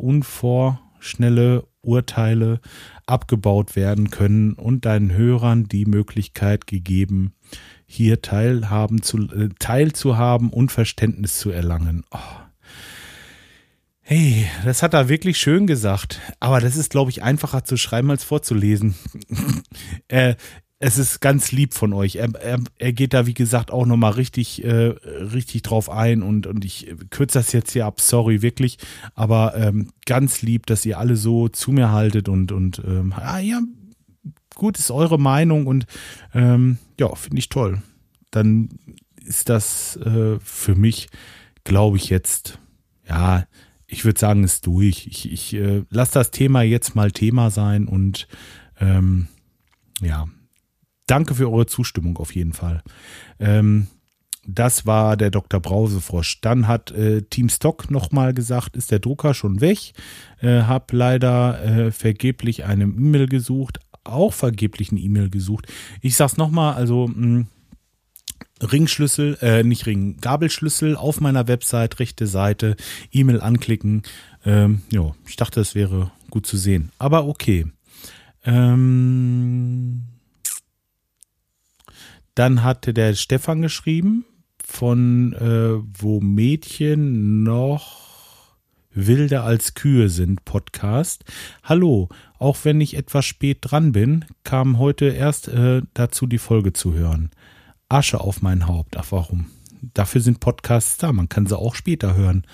unvorschnelle 0.97 1.67
Urteile 1.83 2.61
abgebaut 3.07 3.77
werden 3.77 4.11
können 4.11 4.55
und 4.55 4.85
deinen 4.85 5.13
Hörern 5.13 5.65
die 5.65 5.87
Möglichkeit 5.87 6.67
gegeben, 6.67 7.33
hier 7.87 8.23
teilhaben 8.23 9.03
zu, 9.03 9.19
äh, 9.31 9.51
teilzuhaben 9.59 10.51
und 10.51 10.73
Verständnis 10.73 11.39
zu 11.39 11.51
erlangen. 11.51 12.05
Oh. 12.11 12.19
Hey, 14.01 14.47
das 14.65 14.83
hat 14.83 14.95
er 14.95 15.09
wirklich 15.09 15.37
schön 15.39 15.67
gesagt. 15.67 16.21
Aber 16.39 16.61
das 16.61 16.77
ist, 16.77 16.91
glaube 16.91 17.11
ich, 17.11 17.23
einfacher 17.23 17.65
zu 17.65 17.77
schreiben 17.77 18.11
als 18.11 18.25
vorzulesen. 18.25 18.95
äh, 20.09 20.35
es 20.79 20.99
ist 20.99 21.21
ganz 21.21 21.53
lieb 21.53 21.73
von 21.73 21.93
euch. 21.93 22.17
Er, 22.17 22.35
er, 22.35 22.59
er 22.79 22.93
geht 22.93 23.15
da, 23.15 23.27
wie 23.27 23.35
gesagt, 23.35 23.71
auch 23.71 23.87
nochmal 23.87 24.13
richtig, 24.13 24.63
äh, 24.63 24.95
richtig 24.99 25.63
drauf 25.63 25.89
ein 25.89 26.23
und, 26.23 26.47
und 26.47 26.65
ich 26.65 26.95
kürze 27.11 27.39
das 27.39 27.53
jetzt 27.53 27.73
hier 27.73 27.87
ab, 27.87 28.01
sorry, 28.01 28.43
wirklich. 28.43 28.79
Aber 29.15 29.57
ähm, 29.57 29.89
ganz 30.05 30.43
lieb, 30.43 30.67
dass 30.67 30.85
ihr 30.85 30.99
alle 30.99 31.17
so 31.17 31.49
zu 31.49 31.73
mir 31.73 31.93
haltet 31.93 32.29
und, 32.29 32.53
und 32.53 32.83
ähm, 32.87 33.15
ah, 33.17 33.39
ja, 33.39 33.61
gut, 34.55 34.79
ist 34.79 34.91
eure 34.91 35.19
Meinung 35.19 35.67
und 35.67 35.87
ähm, 36.35 36.79
ja, 37.01 37.15
finde 37.15 37.39
ich 37.39 37.49
toll. 37.49 37.81
Dann 38.31 38.69
ist 39.25 39.49
das 39.49 39.97
äh, 39.97 40.39
für 40.41 40.75
mich, 40.75 41.09
glaube 41.65 41.97
ich, 41.97 42.11
jetzt, 42.11 42.59
ja, 43.09 43.47
ich 43.87 44.05
würde 44.05 44.21
sagen, 44.21 44.45
ist 44.45 44.67
durch. 44.67 45.07
Ich, 45.07 45.33
ich 45.33 45.55
äh, 45.55 45.85
lasse 45.89 46.15
das 46.15 46.33
Thema 46.33 46.63
jetzt 46.63 46.95
mal 46.95 47.13
Thema 47.13 47.51
sein 47.51 47.87
und 47.87 48.29
ähm, 48.79 49.29
ja, 50.03 50.27
danke 51.07 51.35
für 51.35 51.51
eure 51.51 51.67
Zustimmung 51.67 52.17
auf 52.19 52.35
jeden 52.35 52.53
Fall. 52.53 52.83
Ähm, 53.39 53.89
das 54.47 54.87
war 54.87 55.17
der 55.17 55.31
Dr. 55.31 55.61
Brausefrosch. 55.61 56.41
Dann 56.41 56.69
hat 56.69 56.93
äh, 56.93 57.23
Team 57.23 57.49
Stock 57.49 57.91
nochmal 57.91 58.33
gesagt, 58.33 58.77
ist 58.77 58.93
der 58.93 59.01
Drucker 59.01 59.35
schon 59.35 59.61
weg. 59.61 59.93
Äh, 60.41 60.63
hab 60.63 60.93
leider 60.93 61.63
äh, 61.65 61.91
vergeblich 61.91 62.65
eine 62.65 62.85
E-Mail 62.85 63.27
gesucht, 63.27 63.81
auch 64.05 64.33
vergeblich 64.33 64.93
eine 64.93 65.01
E-Mail 65.01 65.31
gesucht. 65.31 65.67
Ich 66.01 66.17
sag's 66.17 66.37
nochmal, 66.37 66.75
also 66.75 67.09
mh, 67.09 67.15
hm, 67.15 67.47
Ringschlüssel, 68.63 69.37
äh, 69.43 69.63
nicht 69.65 69.85
Ring, 69.87 70.17
Gabelschlüssel 70.21 70.97
auf 70.97 71.21
meiner 71.21 71.47
Website, 71.49 71.99
rechte 71.99 72.27
Seite, 72.27 72.77
E-Mail 73.13 73.41
anklicken. 73.41 74.03
Ähm, 74.45 74.83
ja, 74.91 75.15
ich 75.27 75.37
dachte, 75.37 75.61
es 75.61 75.75
wäre 75.75 76.13
gut 76.31 76.47
zu 76.47 76.57
sehen. 76.57 76.91
Aber 76.99 77.27
okay. 77.27 77.67
Ähm, 78.45 80.05
dann 82.37 82.63
hatte 82.63 82.95
der 82.95 83.15
Stefan 83.15 83.63
geschrieben, 83.63 84.25
von 84.63 85.33
äh, 85.33 85.83
wo 86.01 86.21
Mädchen 86.21 87.43
noch 87.43 88.55
wilder 88.93 89.45
als 89.45 89.75
Kühe 89.75 90.09
sind 90.11 90.45
Podcast. 90.45 91.25
Hallo, 91.63 92.09
auch 92.39 92.59
wenn 92.65 92.81
ich 92.81 92.95
etwas 92.95 93.25
spät 93.25 93.59
dran 93.63 93.93
bin, 93.93 94.27
kam 94.45 94.79
heute 94.79 95.07
erst 95.07 95.49
äh, 95.49 95.83
dazu 95.95 96.27
die 96.27 96.39
Folge 96.39 96.73
zu 96.73 96.93
hören. 96.93 97.31
Asche 97.89 98.21
auf 98.21 98.43
mein 98.43 98.67
Haupt. 98.67 98.99
Ach 98.99 99.07
warum? 99.11 99.47
Dafür 99.95 100.21
sind 100.21 100.41
Podcasts 100.41 100.99
da. 100.99 101.13
Man 101.13 101.31
kann 101.31 101.47
sie 101.47 101.57
auch 101.57 101.75
später 101.75 102.17
hören. 102.17 102.45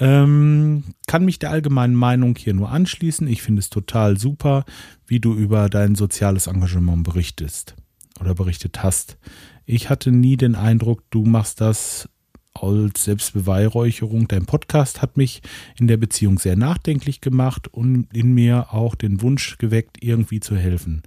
Ähm, 0.00 0.82
kann 1.06 1.24
mich 1.24 1.38
der 1.38 1.50
allgemeinen 1.50 1.94
Meinung 1.94 2.34
hier 2.36 2.54
nur 2.54 2.70
anschließen. 2.70 3.28
Ich 3.28 3.42
finde 3.42 3.60
es 3.60 3.70
total 3.70 4.18
super, 4.18 4.64
wie 5.06 5.20
du 5.20 5.32
über 5.34 5.68
dein 5.68 5.94
soziales 5.94 6.48
Engagement 6.48 7.04
berichtest 7.04 7.76
oder 8.22 8.34
berichtet 8.34 8.82
hast. 8.82 9.18
Ich 9.66 9.90
hatte 9.90 10.10
nie 10.10 10.36
den 10.36 10.54
Eindruck, 10.54 11.02
du 11.10 11.24
machst 11.24 11.60
das 11.60 12.08
als 12.54 13.04
Selbstbeweihräucherung. 13.04 14.28
Dein 14.28 14.46
Podcast 14.46 15.02
hat 15.02 15.16
mich 15.16 15.42
in 15.78 15.88
der 15.88 15.96
Beziehung 15.96 16.38
sehr 16.38 16.56
nachdenklich 16.56 17.20
gemacht 17.20 17.68
und 17.68 18.06
in 18.12 18.34
mir 18.34 18.72
auch 18.72 18.94
den 18.94 19.22
Wunsch 19.22 19.58
geweckt, 19.58 19.98
irgendwie 20.00 20.40
zu 20.40 20.56
helfen. 20.56 21.02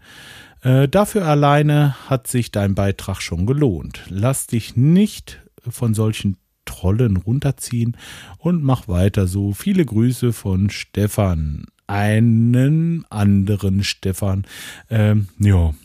Äh, 0.61 0.87
dafür 0.87 1.25
alleine 1.25 1.95
hat 2.09 2.27
sich 2.27 2.51
dein 2.51 2.75
Beitrag 2.75 3.21
schon 3.21 3.45
gelohnt. 3.45 4.01
Lass 4.09 4.47
dich 4.47 4.75
nicht 4.75 5.43
von 5.67 5.93
solchen 5.93 6.37
Trollen 6.65 7.17
runterziehen 7.17 7.95
und 8.39 8.63
mach 8.63 8.87
weiter 8.87 9.27
so. 9.27 9.53
Viele 9.53 9.85
Grüße 9.85 10.33
von 10.33 10.69
Stefan. 10.69 11.65
Einen 11.87 13.05
anderen 13.11 13.83
Stefan. 13.83 14.45
Ähm, 14.89 15.27
ja, 15.37 15.75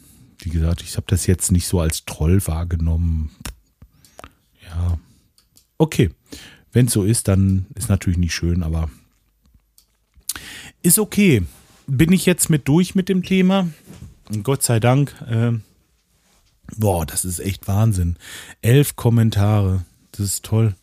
wie 0.44 0.50
gesagt, 0.50 0.82
ich 0.82 0.96
habe 0.96 1.06
das 1.08 1.26
jetzt 1.26 1.52
nicht 1.52 1.66
so 1.66 1.80
als 1.80 2.04
Troll 2.04 2.40
wahrgenommen. 2.46 3.30
Ja, 4.64 4.98
okay. 5.78 6.10
Wenn 6.72 6.86
es 6.86 6.92
so 6.92 7.04
ist, 7.04 7.28
dann 7.28 7.66
ist 7.74 7.88
natürlich 7.88 8.18
nicht 8.18 8.34
schön, 8.34 8.62
aber 8.62 8.90
ist 10.82 10.98
okay. 10.98 11.42
Bin 11.86 12.12
ich 12.12 12.26
jetzt 12.26 12.48
mit 12.48 12.68
durch 12.68 12.94
mit 12.94 13.08
dem 13.08 13.24
Thema? 13.24 13.68
Gott 14.42 14.62
sei 14.62 14.78
Dank. 14.78 15.14
Äh, 15.28 15.52
boah, 16.76 17.04
das 17.04 17.24
ist 17.24 17.40
echt 17.40 17.66
Wahnsinn. 17.66 18.16
Elf 18.62 18.94
Kommentare. 18.94 19.84
Das 20.12 20.20
ist 20.20 20.44
toll. 20.44 20.74